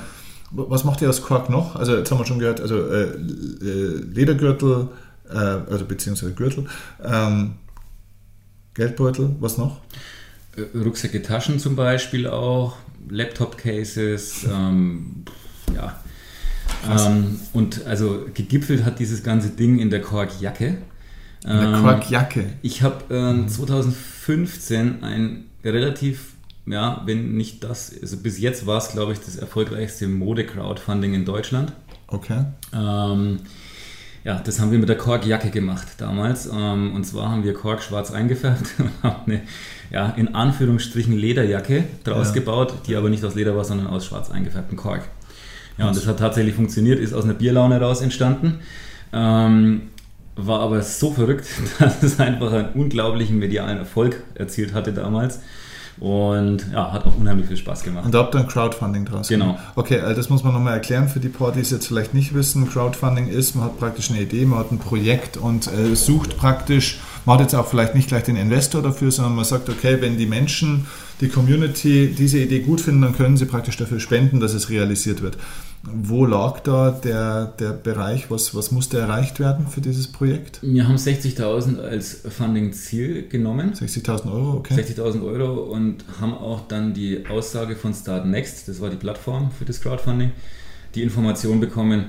[0.50, 1.74] Was macht ihr aus Quark noch?
[1.74, 4.88] Also jetzt haben wir schon gehört, also äh, äh Ledergürtel,
[5.30, 6.66] äh, also beziehungsweise Gürtel,
[7.02, 7.54] ähm,
[8.74, 9.80] Geldbeutel, was noch?
[10.56, 12.76] Äh, Rucksäcke, Taschen zum Beispiel auch,
[13.08, 15.24] Laptop-Cases, ähm,
[15.74, 15.96] ja,
[16.88, 20.78] ähm, und also gegipfelt hat dieses ganze Ding in der Korkjacke.
[21.44, 22.40] In der Korkjacke?
[22.40, 26.34] Ähm, ich habe äh, 2015 ein relativ,
[26.66, 31.24] ja, wenn nicht das, also bis jetzt war es, glaube ich, das erfolgreichste Mode-Crowdfunding in
[31.24, 31.72] Deutschland.
[32.06, 32.44] Okay.
[32.72, 33.40] Ähm,
[34.24, 36.46] ja, das haben wir mit der Korkjacke gemacht damals.
[36.46, 39.42] Ähm, und zwar haben wir Kork schwarz eingefärbt und haben eine,
[39.90, 42.34] ja, in Anführungsstrichen Lederjacke draus ja.
[42.34, 45.02] gebaut, die aber nicht aus Leder war, sondern aus schwarz eingefärbtem Kork.
[45.78, 48.60] Ja, und das hat tatsächlich funktioniert, ist aus einer Bierlaune raus entstanden.
[49.12, 49.82] Ähm,
[50.36, 51.46] war aber so verrückt,
[51.78, 55.40] dass es einfach einen unglaublichen medialen Erfolg erzielt hatte damals.
[56.00, 58.04] Und ja, hat auch unheimlich viel Spaß gemacht.
[58.04, 59.46] Und da habt ihr ein Crowdfunding draus Genau.
[59.52, 59.64] Gemacht.
[59.76, 62.34] Okay, also das muss man nochmal erklären für die paar, die es jetzt vielleicht nicht
[62.34, 62.68] wissen.
[62.68, 66.98] Crowdfunding ist, man hat praktisch eine Idee, man hat ein Projekt und äh, sucht praktisch,
[67.24, 70.18] man hat jetzt auch vielleicht nicht gleich den Investor dafür, sondern man sagt, okay, wenn
[70.18, 70.86] die Menschen,
[71.20, 75.22] die Community diese Idee gut finden, dann können sie praktisch dafür spenden, dass es realisiert
[75.22, 75.38] wird.
[75.82, 78.30] Wo lag da der, der Bereich?
[78.30, 80.60] Was, was musste erreicht werden für dieses Projekt?
[80.62, 83.74] Wir haben 60.000 als Funding-Ziel genommen.
[83.74, 84.74] 60.000 Euro, okay.
[84.74, 89.50] 60.000 Euro und haben auch dann die Aussage von Start Next, das war die Plattform
[89.50, 90.32] für das Crowdfunding,
[90.94, 92.06] die Information bekommen,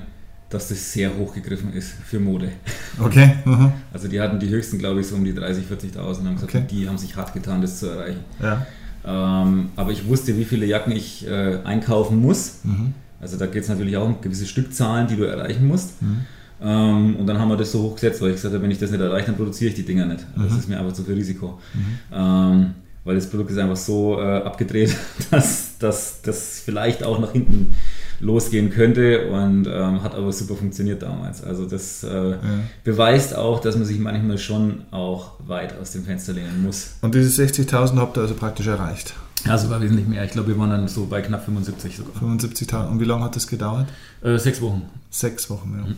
[0.50, 2.52] dass das sehr hoch gegriffen ist für Mode.
[2.98, 3.34] Okay.
[3.44, 3.72] Mhm.
[3.92, 6.54] Also die hatten die höchsten, glaube ich, so um die 30.000, 40.000 und haben gesagt,
[6.54, 6.64] okay.
[6.68, 8.20] die haben sich hart getan, das zu erreichen.
[8.42, 8.66] Ja.
[9.04, 12.60] Ähm, aber ich wusste, wie viele Jacken ich äh, einkaufen muss.
[12.64, 16.00] Mhm also da geht es natürlich auch um gewisse Stückzahlen, die du erreichen musst.
[16.02, 16.20] Mhm.
[16.60, 18.90] Ähm, und dann haben wir das so hochgesetzt, weil ich gesagt habe, wenn ich das
[18.90, 20.24] nicht erreiche, dann produziere ich die Dinger nicht.
[20.34, 20.48] Also mhm.
[20.48, 21.58] Das ist mir einfach zu viel Risiko.
[21.74, 21.80] Mhm.
[22.12, 22.74] Ähm,
[23.04, 24.96] weil das Produkt ist einfach so äh, abgedreht,
[25.30, 25.78] dass
[26.22, 27.74] das vielleicht auch nach hinten
[28.20, 31.42] losgehen könnte und ähm, hat aber super funktioniert damals.
[31.42, 32.38] Also das äh, ja.
[32.84, 36.94] beweist auch, dass man sich manchmal schon auch weit aus dem Fenster lehnen muss.
[37.02, 39.14] Und diese 60.000 habt ihr also praktisch erreicht?
[39.46, 40.24] Ja, sogar wesentlich mehr.
[40.24, 42.14] Ich glaube, wir waren dann so bei knapp 75 sogar.
[42.14, 42.88] 75 Tage.
[42.88, 43.86] Und wie lange hat das gedauert?
[44.22, 44.82] Äh, sechs Wochen.
[45.10, 45.86] Sechs Wochen, ja.
[45.86, 45.96] Mhm.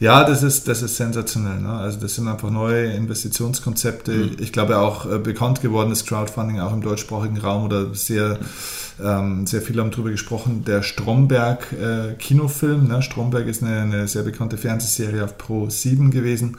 [0.00, 1.60] Ja, das ist, das ist sensationell.
[1.60, 1.70] Ne?
[1.70, 4.12] Also das sind einfach neue Investitionskonzepte.
[4.12, 4.36] Mhm.
[4.38, 8.38] Ich glaube auch äh, bekannt gewordenes Crowdfunding auch im deutschsprachigen Raum oder sehr,
[9.02, 10.64] ähm, sehr viele haben darüber gesprochen.
[10.64, 12.88] Der Stromberg äh, Kinofilm.
[12.88, 13.02] Ne?
[13.02, 16.58] Stromberg ist eine, eine, sehr bekannte Fernsehserie auf Pro 7 gewesen.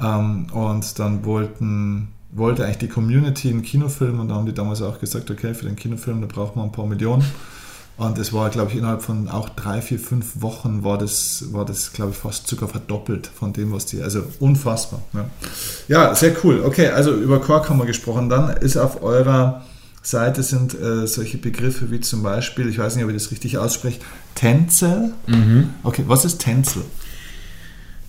[0.00, 4.82] Ähm, und dann wollten wollte eigentlich die Community einen Kinofilm und da haben die damals
[4.82, 7.24] auch gesagt, okay, für den Kinofilm, da braucht man ein paar Millionen.
[7.96, 11.66] Und es war, glaube ich, innerhalb von auch drei, vier, fünf Wochen war das, war
[11.66, 15.02] das glaube ich, fast sogar verdoppelt von dem, was die, also unfassbar.
[15.12, 15.28] Ja.
[15.88, 16.62] ja, sehr cool.
[16.64, 18.30] Okay, also über Quark haben wir gesprochen.
[18.30, 19.62] Dann ist auf eurer
[20.02, 23.58] Seite sind äh, solche Begriffe wie zum Beispiel, ich weiß nicht, ob ich das richtig
[23.58, 24.00] ausspreche,
[24.34, 25.12] Tänzel.
[25.26, 25.68] Mhm.
[25.82, 26.84] Okay, was ist Tänzel?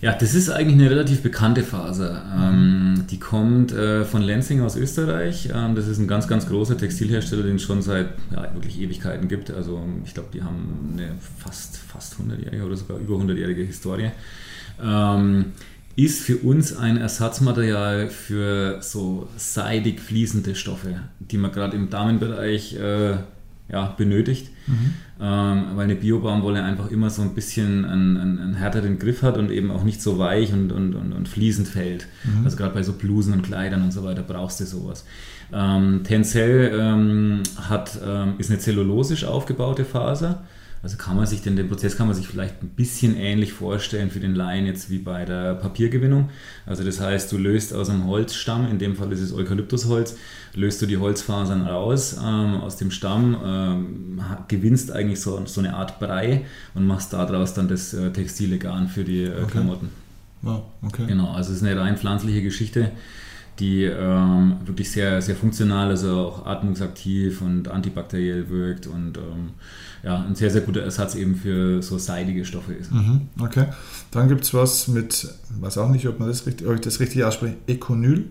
[0.02, 2.24] Ja, das ist eigentlich eine relativ bekannte Faser.
[2.36, 5.48] Ähm, die kommt äh, von Lenzing aus Österreich.
[5.54, 9.28] Ähm, das ist ein ganz, ganz großer Textilhersteller, den es schon seit ja, wirklich Ewigkeiten
[9.28, 9.52] gibt.
[9.52, 14.10] Also ich glaube, die haben eine fast, fast 100-jährige oder sogar über 100-jährige Historie.
[14.82, 15.52] Ähm,
[15.94, 22.74] ist für uns ein Ersatzmaterial für so seidig fließende Stoffe, die man gerade im Damenbereich
[22.74, 23.18] äh,
[23.72, 24.94] ja, benötigt, mhm.
[25.20, 29.38] ähm, weil eine Bio-Baumwolle einfach immer so ein bisschen einen, einen, einen, härteren Griff hat
[29.38, 32.06] und eben auch nicht so weich und, und, und, und fließend fällt.
[32.24, 32.44] Mhm.
[32.44, 35.06] Also gerade bei so Blusen und Kleidern und so weiter brauchst du sowas.
[35.52, 40.42] Ähm, Tencel ähm, hat, ähm, ist eine zellulosisch aufgebaute Faser
[40.82, 44.10] also kann man sich denn den Prozess kann man sich vielleicht ein bisschen ähnlich vorstellen
[44.10, 46.30] für den Laien jetzt wie bei der Papiergewinnung.
[46.66, 50.16] Also das heißt, du löst aus einem Holzstamm, in dem Fall ist es Eukalyptusholz,
[50.54, 55.74] löst du die Holzfasern raus ähm, aus dem Stamm, ähm, gewinnst eigentlich so, so eine
[55.74, 59.52] Art Brei und machst daraus dann das äh, textile Garn für die äh, okay.
[59.52, 59.90] Klamotten.
[60.42, 61.06] Wow, okay.
[61.06, 62.90] Genau, also es ist eine rein pflanzliche Geschichte
[63.58, 69.50] die ähm, wirklich sehr, sehr funktional, also auch atmungsaktiv und antibakteriell wirkt und ähm,
[70.02, 72.90] ja, ein sehr, sehr guter Ersatz eben für so seidige Stoffe ist.
[72.90, 73.66] Mhm, okay.
[74.10, 75.28] Dann gibt es was mit,
[75.60, 78.26] weiß auch nicht, ob man das richtig, ob ich das richtig ausspreche, Econyl.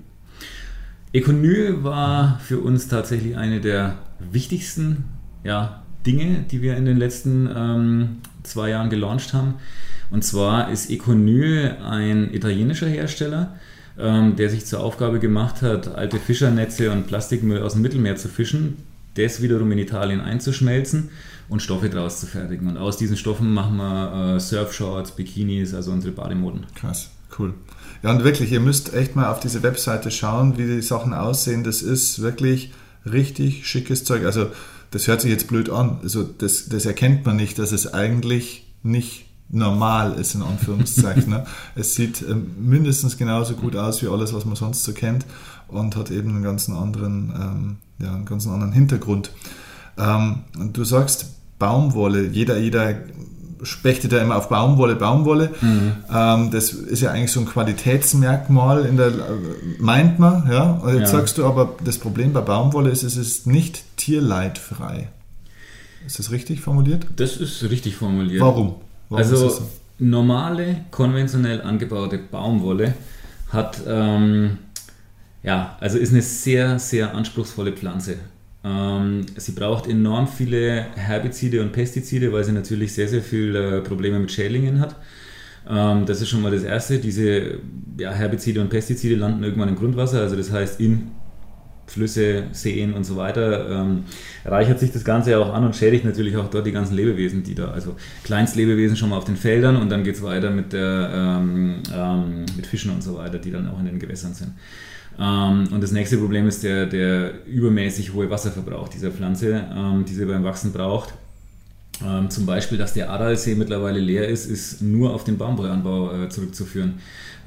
[1.13, 5.05] Econyl war für uns tatsächlich eine der wichtigsten
[5.43, 9.55] ja, Dinge, die wir in den letzten ähm, zwei Jahren gelauncht haben.
[10.09, 13.55] Und zwar ist Econyl ein italienischer Hersteller,
[13.97, 18.29] ähm, der sich zur Aufgabe gemacht hat, alte Fischernetze und Plastikmüll aus dem Mittelmeer zu
[18.29, 18.77] fischen,
[19.15, 21.09] das wiederum in Italien einzuschmelzen
[21.49, 22.67] und Stoffe daraus zu fertigen.
[22.67, 26.65] Und aus diesen Stoffen machen wir äh, Surfshorts, Bikinis, also unsere Bademoden.
[26.75, 27.53] Krass, cool.
[28.03, 31.63] Ja, und wirklich, ihr müsst echt mal auf diese Webseite schauen, wie die Sachen aussehen.
[31.63, 32.71] Das ist wirklich
[33.05, 34.25] richtig schickes Zeug.
[34.25, 34.47] Also,
[34.91, 35.99] das hört sich jetzt blöd an.
[36.01, 41.29] Also, das, das erkennt man nicht, dass es eigentlich nicht normal ist, in Anführungszeichen.
[41.29, 41.45] ne?
[41.75, 45.25] Es sieht äh, mindestens genauso gut aus wie alles, was man sonst so kennt
[45.67, 49.31] und hat eben einen ganz anderen, ähm, ja, einen ganz anderen Hintergrund.
[49.97, 50.41] Ähm,
[50.73, 51.27] du sagst
[51.59, 52.95] Baumwolle, jeder, jeder
[53.63, 55.51] spechtet ja immer auf Baumwolle, Baumwolle.
[55.61, 55.91] Mhm.
[56.11, 59.11] Ähm, das ist ja eigentlich so ein Qualitätsmerkmal, in der,
[59.79, 60.49] meint man.
[60.49, 60.71] Ja?
[60.71, 61.19] Und jetzt ja.
[61.19, 65.09] sagst du aber, das Problem bei Baumwolle ist, es ist nicht tierleidfrei.
[66.05, 67.05] Ist das richtig formuliert?
[67.17, 68.41] Das ist richtig formuliert.
[68.41, 68.75] Warum?
[69.11, 69.69] Warum also so?
[69.99, 72.93] normale, konventionell angebaute Baumwolle
[73.49, 74.57] hat, ähm,
[75.43, 78.15] ja, also ist eine sehr, sehr anspruchsvolle Pflanze.
[78.63, 83.81] Ähm, sie braucht enorm viele Herbizide und Pestizide, weil sie natürlich sehr, sehr viele äh,
[83.81, 84.95] Probleme mit Schädlingen hat.
[85.69, 86.99] Ähm, das ist schon mal das Erste.
[86.99, 87.59] Diese
[87.97, 91.11] ja, Herbizide und Pestizide landen irgendwann im Grundwasser, also das heißt in
[91.91, 94.03] Flüsse, Seen und so weiter, ähm,
[94.45, 97.53] reichert sich das Ganze auch an und schädigt natürlich auch dort die ganzen Lebewesen, die
[97.53, 101.11] da, also Kleinstlebewesen schon mal auf den Feldern und dann geht es weiter mit, der,
[101.13, 104.53] ähm, ähm, mit Fischen und so weiter, die dann auch in den Gewässern sind.
[105.19, 110.13] Ähm, und das nächste Problem ist der, der übermäßig hohe Wasserverbrauch dieser Pflanze, ähm, die
[110.13, 111.13] sie beim Wachsen braucht.
[112.03, 116.29] Ähm, zum Beispiel, dass der Aralsee mittlerweile leer ist, ist nur auf den Baumwollanbau äh,
[116.29, 116.95] zurückzuführen.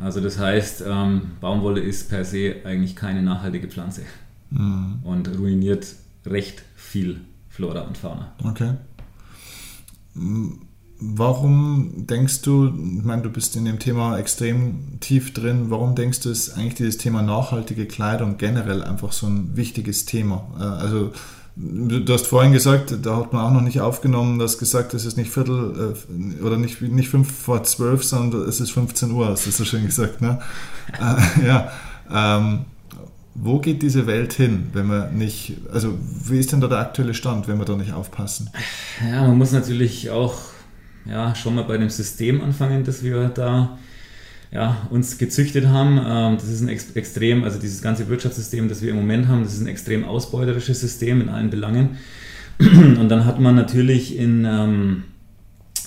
[0.03, 0.83] Also das heißt,
[1.41, 4.03] Baumwolle ist per se eigentlich keine nachhaltige Pflanze
[4.51, 5.01] mhm.
[5.03, 5.87] und ruiniert
[6.27, 8.35] recht viel Flora und Fauna.
[8.43, 8.75] Okay.
[11.01, 16.21] Warum denkst du, ich meine, du bist in dem Thema extrem tief drin, warum denkst
[16.21, 20.47] du, ist eigentlich dieses Thema nachhaltige Kleidung generell einfach so ein wichtiges Thema?
[20.59, 21.13] Äh, also
[21.57, 25.05] Du hast vorhin gesagt, da hat man auch noch nicht aufgenommen, du hast gesagt, es
[25.05, 29.29] ist nicht Viertel äh, oder nicht, nicht fünf vor zwölf, sondern es ist 15 Uhr,
[29.29, 30.21] hast du so schön gesagt.
[30.21, 30.41] Ne?
[31.01, 31.71] äh, ja,
[32.13, 32.65] ähm,
[33.35, 37.15] wo geht diese Welt hin, wenn wir nicht, also wie ist denn da der aktuelle
[37.15, 38.51] Stand, wenn wir da nicht aufpassen?
[39.09, 40.37] Ja, man muss natürlich auch
[41.05, 43.77] ja, schon mal bei dem System anfangen, das wir da
[44.53, 45.99] ja, uns gezüchtet haben.
[45.99, 49.55] Ähm, das ist ein extrem, also dieses ganze Wirtschaftssystem, das wir im Moment haben, das
[49.55, 51.99] ist ein extrem ausbeuterisches System in allen Belangen.
[52.59, 55.03] Und dann hat man natürlich in ähm,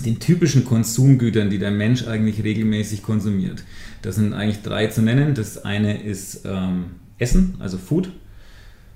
[0.02, 3.64] den typischen Konsumgütern, die der Mensch eigentlich regelmäßig konsumiert.
[4.02, 5.34] Das sind eigentlich drei zu nennen.
[5.34, 6.88] Das eine ist ähm,
[7.20, 8.10] Essen, also Food.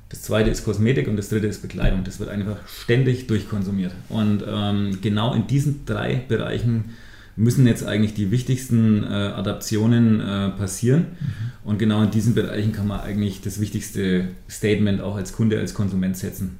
[0.09, 2.03] Das zweite ist Kosmetik und das dritte ist Bekleidung.
[2.03, 3.93] Das wird einfach ständig durchkonsumiert.
[4.09, 6.95] Und ähm, genau in diesen drei Bereichen
[7.37, 11.01] müssen jetzt eigentlich die wichtigsten äh, Adaptionen äh, passieren.
[11.01, 11.69] Mhm.
[11.69, 15.73] Und genau in diesen Bereichen kann man eigentlich das wichtigste Statement auch als Kunde, als
[15.73, 16.59] Konsument setzen.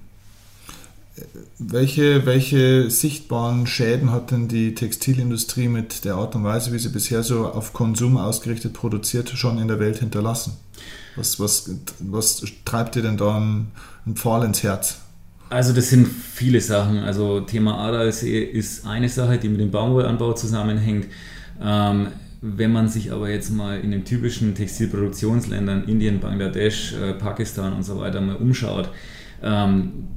[1.60, 6.90] welche, welche sichtbaren Schäden hat denn die Textilindustrie mit der Art und Weise, wie sie
[6.90, 10.54] bisher so auf Konsum ausgerichtet produziert, schon in der Welt hinterlassen?
[11.16, 13.72] Was, was, was treibt dir denn da einen,
[14.06, 15.00] einen Pfahl ins Herz?
[15.50, 17.00] Also das sind viele Sachen.
[17.00, 21.08] Also Thema Aaralsee ist eine Sache, die mit dem Baumwollanbau zusammenhängt.
[21.62, 22.08] Ähm,
[22.42, 27.84] wenn man sich aber jetzt mal in den typischen Textilproduktionsländern, Indien, Bangladesch, äh, Pakistan und
[27.84, 28.90] so weiter mal umschaut,
[29.44, 30.08] ähm,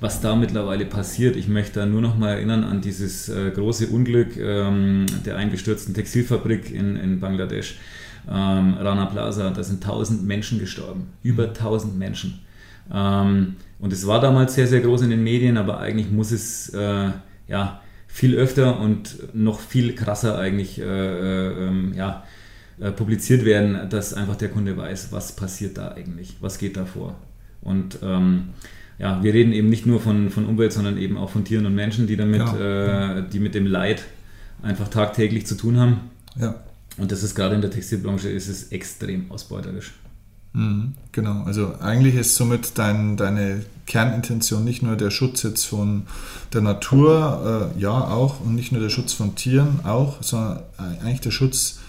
[0.00, 1.34] was da mittlerweile passiert.
[1.34, 5.94] Ich möchte da nur noch mal erinnern an dieses äh, große Unglück ähm, der eingestürzten
[5.94, 7.78] Textilfabrik in, in Bangladesch,
[8.30, 9.50] ähm, Rana Plaza.
[9.50, 12.40] Da sind 1000 Menschen gestorben, über 1000 Menschen.
[12.92, 16.68] Ähm, und es war damals sehr, sehr groß in den Medien, aber eigentlich muss es
[16.70, 17.10] äh,
[17.48, 22.24] ja, viel öfter und noch viel krasser eigentlich äh, äh, ähm, ja,
[22.80, 26.86] äh, publiziert werden, dass einfach der Kunde weiß, was passiert da eigentlich, was geht da
[26.86, 27.16] vor.
[27.62, 28.50] Und ähm,
[28.98, 31.74] ja, wir reden eben nicht nur von, von Umwelt, sondern eben auch von Tieren und
[31.74, 33.18] Menschen, die damit, ja.
[33.18, 34.04] äh, die mit dem Leid
[34.62, 36.00] einfach tagtäglich zu tun haben.
[36.36, 36.62] Ja.
[36.96, 39.92] Und das ist gerade in der Textilbranche ist es extrem ausbeuterisch.
[40.52, 46.04] Mhm, genau, also eigentlich ist somit dein, deine Kernintention nicht nur der Schutz jetzt von
[46.52, 51.20] der Natur, äh, ja auch, und nicht nur der Schutz von Tieren auch, sondern eigentlich
[51.20, 51.80] der Schutz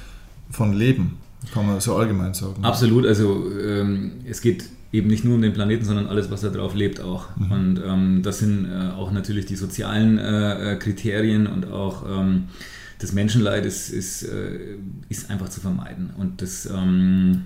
[0.50, 1.20] von Leben,
[1.54, 2.66] kann man so allgemein sagen.
[2.66, 6.50] Absolut, also ähm, es geht eben nicht nur um den Planeten, sondern alles, was da
[6.50, 7.28] drauf lebt auch.
[7.36, 7.52] Mhm.
[7.52, 12.46] Und ähm, das sind äh, auch natürlich die sozialen äh, äh Kriterien und auch ähm,
[13.06, 14.78] das Menschenleid ist, ist, äh,
[15.10, 16.12] ist einfach zu vermeiden.
[16.18, 17.46] Und das ähm,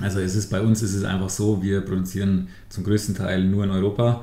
[0.00, 3.64] also es ist bei uns ist es einfach so, wir produzieren zum größten Teil nur
[3.64, 4.22] in Europa.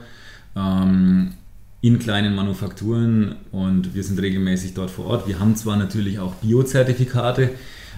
[0.56, 1.34] Ähm,
[1.82, 5.28] in kleinen Manufakturen und wir sind regelmäßig dort vor Ort.
[5.28, 7.52] Wir haben zwar natürlich auch Bio-Zertifikate,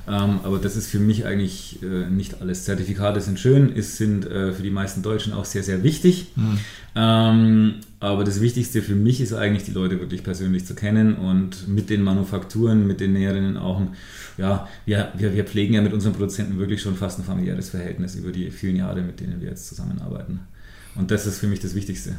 [0.10, 2.66] ähm, aber das ist für mich eigentlich äh, nicht alles.
[2.66, 6.28] Zertifikate sind schön, es sind äh, für die meisten Deutschen auch sehr, sehr wichtig.
[6.36, 6.57] Mhm.
[6.95, 11.68] Ähm, aber das Wichtigste für mich ist eigentlich, die Leute wirklich persönlich zu kennen und
[11.68, 13.82] mit den Manufakturen, mit den Näherinnen auch,
[14.38, 18.16] ja, wir, wir, wir pflegen ja mit unseren Produzenten wirklich schon fast ein familiäres Verhältnis
[18.16, 20.39] über die vielen Jahre, mit denen wir jetzt zusammenarbeiten.
[20.95, 22.16] Und das ist für mich das Wichtigste.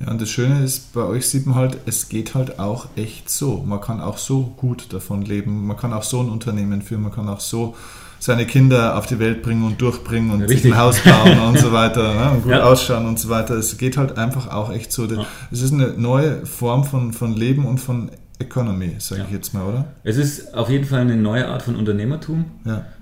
[0.00, 3.28] Ja, und das Schöne ist, bei euch sieht man halt, es geht halt auch echt
[3.30, 3.64] so.
[3.66, 5.66] Man kann auch so gut davon leben.
[5.66, 7.02] Man kann auch so ein Unternehmen führen.
[7.02, 7.74] Man kann auch so
[8.20, 10.62] seine Kinder auf die Welt bringen und durchbringen und Richtig.
[10.62, 12.64] sich ein Haus bauen und so weiter ne, und gut ja.
[12.64, 13.54] ausschauen und so weiter.
[13.54, 15.06] Es geht halt einfach auch echt so.
[15.06, 15.26] Ja.
[15.50, 19.26] Es ist eine neue Form von, von Leben und von Economy, sage ja.
[19.26, 19.84] ich jetzt mal, oder?
[20.04, 22.44] Es ist auf jeden Fall eine neue Art von Unternehmertum.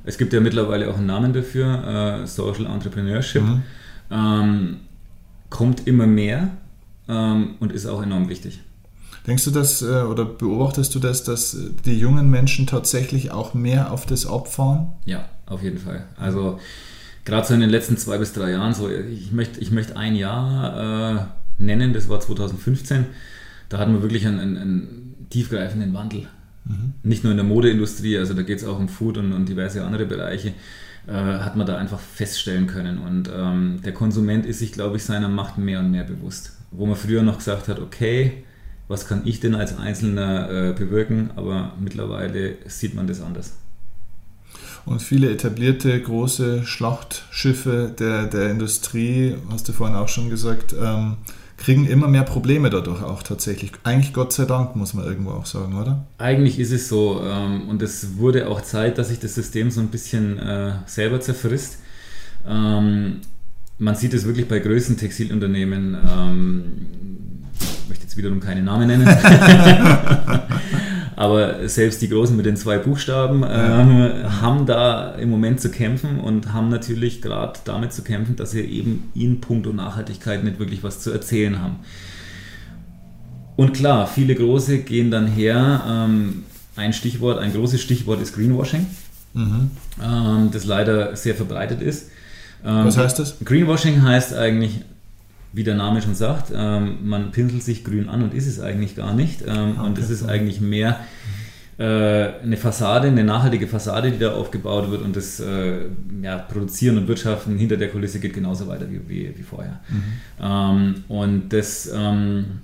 [0.04, 3.42] Es gibt ja mittlerweile auch einen Namen dafür, äh, Social Entrepreneurship.
[3.42, 3.62] Mhm.
[4.10, 4.76] Ähm,
[5.50, 6.50] kommt immer mehr
[7.08, 8.60] ähm, und ist auch enorm wichtig.
[9.26, 13.92] Denkst du das äh, oder beobachtest du das, dass die jungen Menschen tatsächlich auch mehr
[13.92, 14.92] auf das abfahren?
[15.04, 16.04] Ja, auf jeden Fall.
[16.16, 16.60] Also
[17.24, 20.14] gerade so in den letzten zwei bis drei Jahren, so ich möchte, ich möchte ein
[20.14, 21.26] Jahr
[21.58, 23.06] äh, nennen, das war 2015,
[23.68, 26.28] da hatten wir wirklich einen, einen, einen tiefgreifenden Wandel.
[26.64, 26.94] Mhm.
[27.02, 29.84] Nicht nur in der Modeindustrie, also da geht es auch um Food und, und diverse
[29.84, 30.54] andere Bereiche
[31.08, 32.98] äh, hat man da einfach feststellen können.
[32.98, 36.86] Und ähm, der Konsument ist sich, glaube ich, seiner Macht mehr und mehr bewusst wo
[36.86, 38.44] man früher noch gesagt hat, okay,
[38.88, 43.54] was kann ich denn als Einzelner äh, bewirken, aber mittlerweile sieht man das anders.
[44.84, 51.16] Und viele etablierte große Schlachtschiffe der, der Industrie, hast du vorhin auch schon gesagt, ähm,
[51.56, 53.72] kriegen immer mehr Probleme dadurch auch tatsächlich.
[53.82, 56.06] Eigentlich Gott sei Dank, muss man irgendwo auch sagen, oder?
[56.18, 57.22] Eigentlich ist es so.
[57.24, 61.20] Ähm, und es wurde auch Zeit, dass sich das System so ein bisschen äh, selber
[61.20, 61.78] zerfrisst.
[62.46, 63.22] Ähm,
[63.78, 66.64] man sieht es wirklich bei größeren Textilunternehmen, ähm,
[67.60, 69.08] ich möchte jetzt wiederum keine Namen nennen,
[71.16, 76.20] aber selbst die Großen mit den zwei Buchstaben ähm, haben da im Moment zu kämpfen
[76.20, 80.82] und haben natürlich gerade damit zu kämpfen, dass sie eben in puncto Nachhaltigkeit nicht wirklich
[80.82, 81.76] was zu erzählen haben.
[83.56, 86.44] Und klar, viele Große gehen dann her, ähm,
[86.76, 88.86] ein Stichwort, ein großes Stichwort ist Greenwashing,
[89.32, 89.70] mhm.
[90.02, 92.10] ähm, das leider sehr verbreitet ist.
[92.62, 93.38] Was ähm, heißt das?
[93.44, 94.80] Greenwashing heißt eigentlich,
[95.52, 98.96] wie der Name schon sagt, ähm, man pinselt sich grün an und ist es eigentlich
[98.96, 99.42] gar nicht.
[99.46, 99.86] Ähm, okay.
[99.86, 101.00] Und es ist eigentlich mehr
[101.78, 101.84] äh,
[102.42, 105.86] eine Fassade, eine nachhaltige Fassade, die da aufgebaut wird und das äh,
[106.22, 109.80] ja, Produzieren und Wirtschaften hinter der Kulisse geht genauso weiter wie, wie, wie vorher.
[109.88, 111.04] Mhm.
[111.08, 111.90] Und das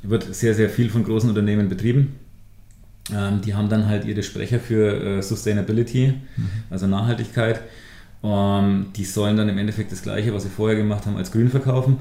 [0.02, 2.16] wird sehr, sehr viel von großen Unternehmen betrieben.
[3.44, 6.48] Die haben dann halt ihre Sprecher für äh, Sustainability, mhm.
[6.70, 7.60] also Nachhaltigkeit.
[8.24, 11.48] Ähm, die sollen dann im Endeffekt das Gleiche, was sie vorher gemacht haben, als grün
[11.48, 11.98] verkaufen.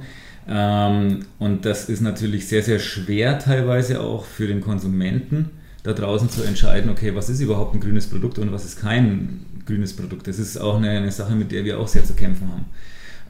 [0.47, 5.51] Ähm, und das ist natürlich sehr, sehr schwer teilweise auch für den Konsumenten
[5.83, 9.45] da draußen zu entscheiden, okay, was ist überhaupt ein grünes Produkt und was ist kein
[9.65, 10.27] grünes Produkt.
[10.27, 12.65] Das ist auch eine, eine Sache, mit der wir auch sehr zu kämpfen haben.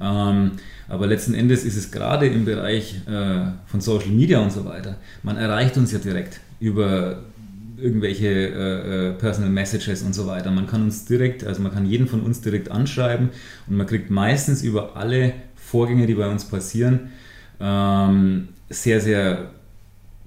[0.02, 0.52] Ähm,
[0.90, 4.98] aber letzten Endes ist es gerade im Bereich äh, von Social Media und so weiter,
[5.24, 7.20] man erreicht uns ja direkt über
[7.82, 10.52] irgendwelche äh, äh, Personal Messages und so weiter.
[10.52, 13.30] Man kann uns direkt, also man kann jeden von uns direkt anschreiben
[13.68, 17.12] und man kriegt meistens über alle Vorgänge, die bei uns passieren,
[17.60, 19.52] ähm, sehr, sehr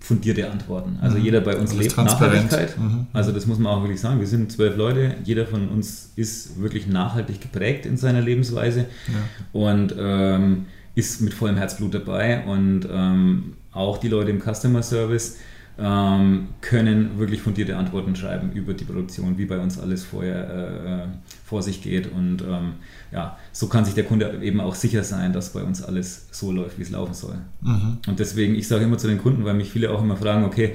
[0.04, 0.98] fundierte Antworten.
[1.00, 1.24] Also mhm.
[1.24, 2.78] jeder bei uns also lebt Nachhaltigkeit.
[2.78, 3.06] Mhm.
[3.12, 4.20] Also das muss man auch wirklich sagen.
[4.20, 5.14] Wir sind zwölf Leute.
[5.24, 9.58] Jeder von uns ist wirklich nachhaltig geprägt in seiner Lebensweise ja.
[9.58, 12.44] und ähm, ist mit vollem Herzblut dabei.
[12.44, 15.38] Und ähm, auch die Leute im Customer Service
[15.76, 21.06] können wirklich fundierte Antworten schreiben über die Produktion, wie bei uns alles vorher äh, äh,
[21.44, 22.12] vor sich geht.
[22.12, 22.74] Und ähm,
[23.10, 26.52] ja, so kann sich der Kunde eben auch sicher sein, dass bei uns alles so
[26.52, 27.34] läuft, wie es laufen soll.
[27.62, 27.98] Mhm.
[28.06, 30.74] Und deswegen, ich sage immer zu den Kunden, weil mich viele auch immer fragen, okay,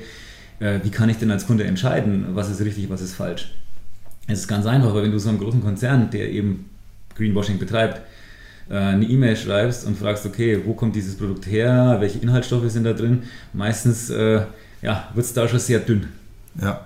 [0.59, 3.53] äh, wie kann ich denn als Kunde entscheiden, was ist richtig, was ist falsch?
[4.27, 6.65] Es ist ganz einfach, weil wenn du so einem großen Konzern, der eben
[7.15, 8.01] Greenwashing betreibt,
[8.69, 12.83] äh, eine E-Mail schreibst und fragst, okay, wo kommt dieses Produkt her, welche Inhaltsstoffe sind
[12.83, 13.23] da drin,
[13.53, 14.41] meistens äh,
[14.81, 16.07] ja, wird es da schon sehr dünn.
[16.61, 16.85] Ja.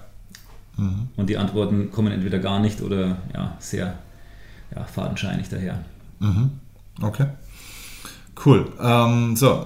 [0.78, 1.10] Mhm.
[1.16, 3.98] Und die Antworten kommen entweder gar nicht oder ja, sehr
[4.76, 5.80] ja, fadenscheinig daher.
[6.20, 6.52] Mhm.
[7.02, 7.28] Okay.
[8.46, 8.68] Cool.
[8.82, 9.64] Ähm, so, äh,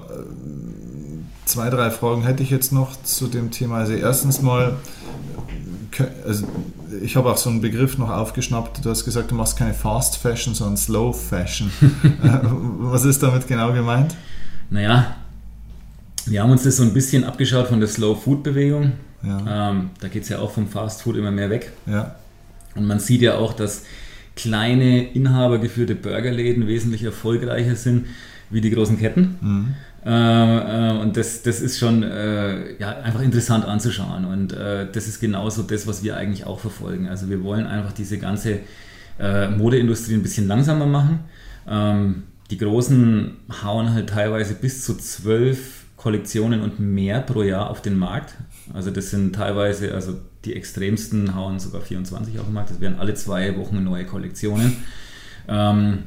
[1.45, 3.77] zwei, drei Fragen hätte ich jetzt noch zu dem Thema.
[3.77, 4.75] Also erstens mal,
[6.25, 6.47] also
[7.01, 8.83] ich habe auch so einen Begriff noch aufgeschnappt.
[8.83, 11.71] Du hast gesagt, du machst keine Fast Fashion, sondern Slow Fashion.
[12.03, 12.39] Äh,
[12.79, 14.15] was ist damit genau gemeint?
[14.69, 15.15] Naja,
[16.29, 18.93] wir haben uns das so ein bisschen abgeschaut von der Slow Food Bewegung.
[19.23, 19.71] Ja.
[19.71, 21.71] Ähm, da geht es ja auch vom Fast Food immer mehr weg.
[21.85, 22.15] Ja.
[22.75, 23.83] Und man sieht ja auch, dass
[24.35, 28.05] kleine inhabergeführte Burgerläden wesentlich erfolgreicher sind
[28.49, 29.37] wie die großen Ketten.
[29.41, 29.75] Mhm.
[30.05, 34.25] Äh, äh, und das, das ist schon äh, ja, einfach interessant anzuschauen.
[34.25, 37.09] Und äh, das ist genauso das, was wir eigentlich auch verfolgen.
[37.09, 38.59] Also wir wollen einfach diese ganze
[39.19, 41.19] äh, Modeindustrie ein bisschen langsamer machen.
[41.67, 47.81] Ähm, die Großen hauen halt teilweise bis zu zwölf Kollektionen und mehr pro Jahr auf
[47.81, 48.35] den Markt.
[48.73, 50.13] Also das sind teilweise, also
[50.45, 52.69] die extremsten hauen sogar 24 auf den Markt.
[52.69, 54.77] Das wären alle zwei Wochen neue Kollektionen.
[55.47, 56.03] Ähm,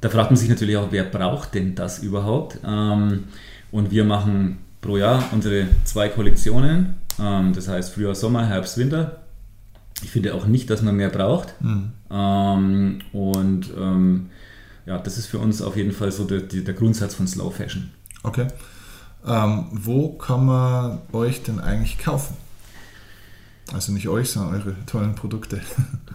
[0.00, 2.58] da fragt man sich natürlich auch, wer braucht denn das überhaupt?
[2.64, 3.24] Ähm,
[3.72, 6.96] und wir machen pro Jahr unsere zwei Kollektionen.
[7.18, 9.22] Ähm, das heißt Frühjahr, Sommer, Herbst, Winter.
[10.02, 11.54] Ich finde auch nicht, dass man mehr braucht.
[11.62, 11.92] Mhm.
[12.10, 14.26] Ähm, und ähm,
[14.84, 17.90] ja, das ist für uns auf jeden Fall so der, der Grundsatz von Slow Fashion.
[18.22, 18.48] Okay.
[19.26, 22.36] Ähm, wo kann man euch denn eigentlich kaufen?
[23.72, 25.60] Also nicht euch, sondern eure tollen Produkte.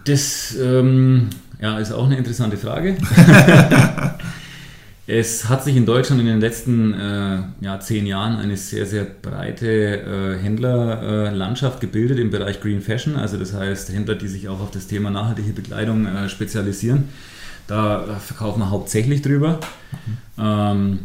[0.06, 1.28] Das ähm,
[1.60, 2.96] ja, ist auch eine interessante Frage.
[5.06, 9.04] es hat sich in Deutschland in den letzten äh, ja, zehn Jahren eine sehr, sehr
[9.04, 13.16] breite äh, Händlerlandschaft äh, gebildet im Bereich Green Fashion.
[13.16, 17.10] Also das heißt Händler, die sich auch auf das Thema nachhaltige Bekleidung äh, spezialisieren.
[17.66, 19.60] Da äh, verkaufen wir hauptsächlich drüber.
[19.92, 20.42] Mhm.
[20.42, 20.98] Ähm,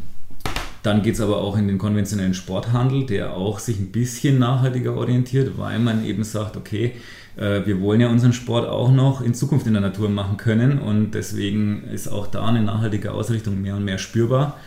[0.86, 4.96] dann geht es aber auch in den konventionellen Sporthandel, der auch sich ein bisschen nachhaltiger
[4.96, 6.94] orientiert, weil man eben sagt, okay,
[7.38, 10.80] äh, wir wollen ja unseren Sport auch noch in Zukunft in der Natur machen können
[10.80, 14.58] und deswegen ist auch da eine nachhaltige Ausrichtung mehr und mehr spürbar.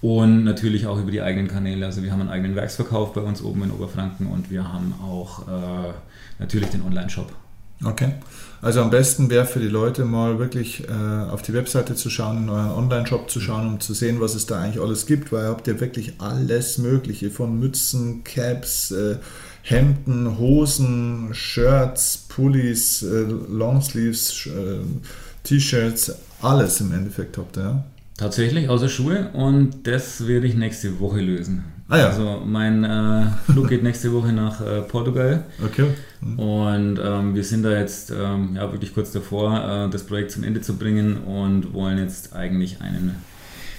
[0.00, 1.86] Und natürlich auch über die eigenen Kanäle.
[1.86, 5.48] Also wir haben einen eigenen Werksverkauf bei uns oben in Oberfranken und wir haben auch
[5.48, 5.92] äh,
[6.38, 7.32] natürlich den Online-Shop.
[7.84, 8.12] Okay.
[8.64, 12.44] Also am besten wäre für die Leute mal wirklich äh, auf die Webseite zu schauen,
[12.44, 15.44] in euren Online-Shop zu schauen, um zu sehen, was es da eigentlich alles gibt, weil
[15.44, 19.16] ihr habt ja wirklich alles Mögliche von Mützen, Caps, äh,
[19.60, 24.78] Hemden, Hosen, Shirts, Pullis, äh, Longsleeves, äh,
[25.42, 27.84] T-Shirts, alles im Endeffekt habt ihr, ja?
[28.16, 31.64] Tatsächlich, außer Schuhe und das werde ich nächste Woche lösen.
[31.88, 32.06] Ah, ja.
[32.08, 35.44] Also mein äh, Flug geht nächste Woche nach äh, Portugal.
[35.62, 35.86] Okay.
[36.36, 40.42] Und ähm, wir sind da jetzt ähm, ja, wirklich kurz davor, äh, das Projekt zum
[40.42, 43.16] Ende zu bringen und wollen jetzt eigentlich einen,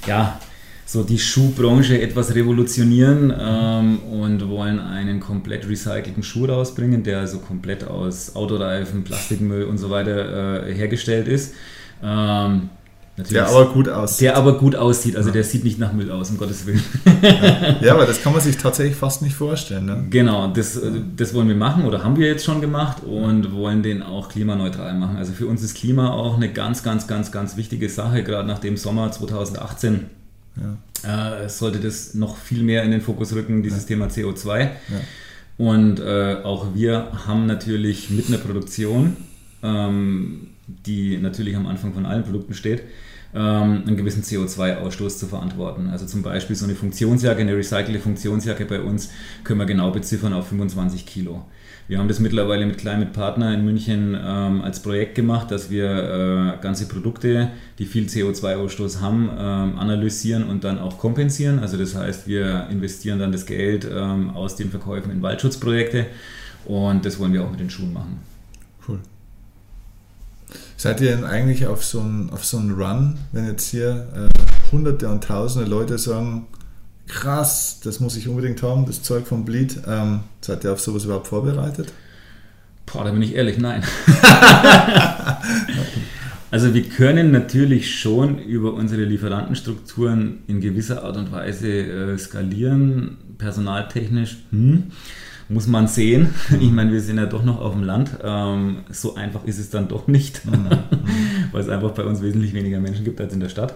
[0.06, 0.40] ja,
[0.86, 7.40] so die Schuhbranche etwas revolutionieren ähm, und wollen einen komplett recycelten Schuh rausbringen, der also
[7.40, 11.56] komplett aus Autoreifen, Plastikmüll und so weiter äh, hergestellt ist.
[12.04, 12.70] Ähm,
[13.18, 14.22] Natürlich der aber gut aussieht.
[14.22, 15.34] Der aber gut aussieht, also ja.
[15.34, 16.84] der sieht nicht nach Müll aus, um Gottes Willen.
[17.22, 17.78] Ja.
[17.82, 19.86] ja, aber das kann man sich tatsächlich fast nicht vorstellen.
[19.86, 20.06] Ne?
[20.10, 20.80] Genau, das,
[21.16, 24.94] das wollen wir machen oder haben wir jetzt schon gemacht und wollen den auch klimaneutral
[24.96, 25.16] machen.
[25.16, 28.60] Also für uns ist Klima auch eine ganz, ganz, ganz, ganz wichtige Sache, gerade nach
[28.60, 30.06] dem Sommer 2018.
[30.58, 31.44] Ja.
[31.44, 34.70] Äh, sollte das noch viel mehr in den Fokus rücken, dieses Thema CO2.
[35.58, 39.16] Und äh, auch wir haben natürlich mit einer Produktion,
[39.64, 42.84] ähm, die natürlich am Anfang von allen Produkten steht,
[43.34, 45.90] ähm, einen gewissen CO2-Ausstoß zu verantworten.
[45.90, 49.12] Also zum Beispiel so eine Funktionsjacke, eine recycelte Funktionsjacke bei uns
[49.44, 51.46] können wir genau beziffern auf 25 Kilo.
[51.88, 56.56] Wir haben das mittlerweile mit Climate Partner in München ähm, als Projekt gemacht, dass wir
[56.58, 61.60] äh, ganze Produkte, die viel CO2-Ausstoß haben, ähm, analysieren und dann auch kompensieren.
[61.60, 66.08] Also das heißt, wir investieren dann das Geld ähm, aus den Verkäufen in Waldschutzprojekte
[66.66, 68.35] und das wollen wir auch mit den Schuhen machen.
[70.78, 75.08] Seid ihr denn eigentlich auf so einen auf so Run, wenn jetzt hier äh, Hunderte
[75.08, 76.48] und Tausende Leute sagen,
[77.08, 79.80] krass, das muss ich unbedingt haben, das Zeug vom Bleed.
[79.88, 81.94] Ähm, seid ihr auf sowas überhaupt vorbereitet?
[82.86, 83.84] Boah, da bin ich ehrlich, nein.
[86.52, 93.18] also wir können natürlich schon über unsere Lieferantenstrukturen in gewisser Art und Weise äh, skalieren,
[93.38, 94.38] personaltechnisch.
[94.52, 94.92] Hm
[95.50, 96.34] muss man sehen.
[96.60, 98.12] Ich meine, wir sind ja doch noch auf dem Land.
[98.24, 100.70] Ähm, so einfach ist es dann doch nicht, mhm.
[101.52, 103.74] weil es einfach bei uns wesentlich weniger Menschen gibt als in der Stadt.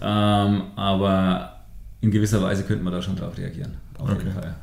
[0.00, 0.46] Ja.
[0.46, 1.60] Ähm, aber
[2.00, 3.74] in gewisser Weise könnte man da schon drauf reagieren.
[3.98, 4.18] Auf okay.
[4.18, 4.54] jeden Fall.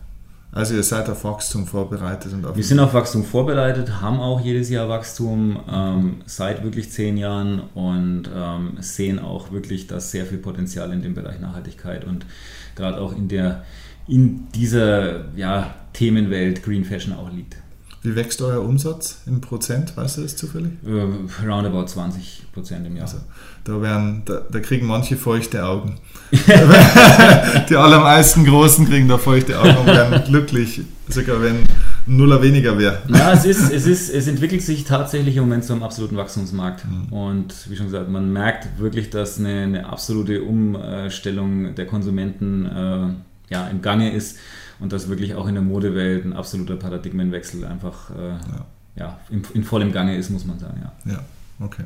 [0.55, 4.39] Also ihr seid auf Wachstum vorbereitet und auf Wir sind auf Wachstum vorbereitet, haben auch
[4.39, 10.25] jedes Jahr Wachstum ähm, seit wirklich zehn Jahren und ähm, sehen auch wirklich, dass sehr
[10.25, 12.25] viel Potenzial in dem Bereich Nachhaltigkeit und
[12.73, 13.63] gerade auch in der
[14.07, 17.55] in dieser ja, Themenwelt Green Fashion auch liegt.
[18.03, 19.97] Wie wächst euer Umsatz in Prozent?
[19.97, 20.73] Weißt du das zufällig?
[20.85, 23.05] Äh, roundabout 20 Prozent im Jahr.
[23.05, 23.17] Also,
[23.63, 25.97] da, werden, da, da, kriegen manche feuchte Augen.
[26.31, 31.63] die allermeisten Großen kriegen da feuchte Augen und werden glücklich, sogar wenn
[32.05, 33.01] Nuller weniger wäre.
[33.07, 36.85] Ja, es, ist, es, ist, es entwickelt sich tatsächlich im Moment zu einem absoluten Wachstumsmarkt.
[36.85, 37.11] Mhm.
[37.11, 43.53] Und wie schon gesagt, man merkt wirklich, dass eine, eine absolute Umstellung der Konsumenten äh,
[43.53, 44.37] ja, im Gange ist
[44.79, 48.65] und dass wirklich auch in der Modewelt ein absoluter Paradigmenwechsel einfach äh, ja.
[48.95, 50.83] ja in, in, vollem Gange ist, muss man sagen.
[51.05, 51.19] Ja, ja
[51.59, 51.85] okay.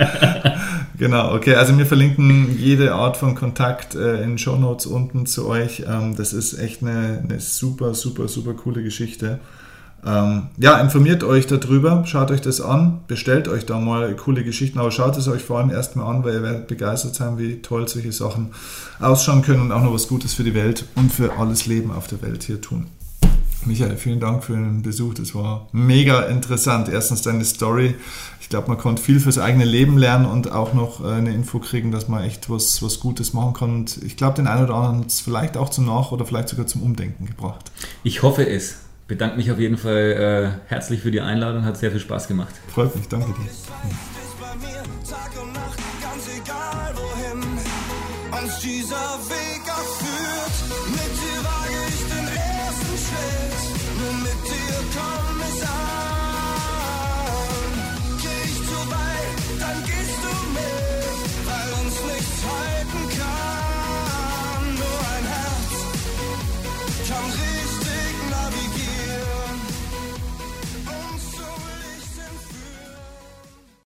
[0.98, 1.54] Genau, okay.
[1.54, 5.84] Also wir verlinken jede Art von Kontakt äh, in Show Notes unten zu euch.
[5.86, 9.40] Ähm, das ist echt eine, eine super, super, super coole Geschichte.
[10.06, 14.78] Ähm, ja, informiert euch darüber, schaut euch das an, bestellt euch da mal coole Geschichten,
[14.78, 17.88] aber schaut es euch vor allem erstmal an, weil ihr werdet begeistert sein, wie toll
[17.88, 18.50] solche Sachen
[19.00, 22.06] ausschauen können und auch noch was Gutes für die Welt und für alles Leben auf
[22.06, 22.86] der Welt hier tun.
[23.64, 25.14] Michael, vielen Dank für den Besuch.
[25.14, 26.88] Das war mega interessant.
[26.88, 27.96] Erstens deine Story.
[28.40, 31.58] Ich glaube, man konnte viel fürs eigene Leben lernen und auch noch äh, eine Info
[31.58, 33.74] kriegen, dass man echt was, was Gutes machen kann.
[33.74, 36.48] Und ich glaube, den einen oder anderen hat es vielleicht auch zum Nach- oder vielleicht
[36.48, 37.72] sogar zum Umdenken gebracht.
[38.04, 38.76] Ich hoffe es
[39.06, 42.54] bedanke mich auf jeden Fall äh, herzlich für die Einladung, hat sehr viel Spaß gemacht.
[42.68, 43.50] Freut mich, danke dir.
[50.86, 53.62] Mit dir wage ich den ersten Schritt,
[53.98, 55.95] nur mit dir komm ich an.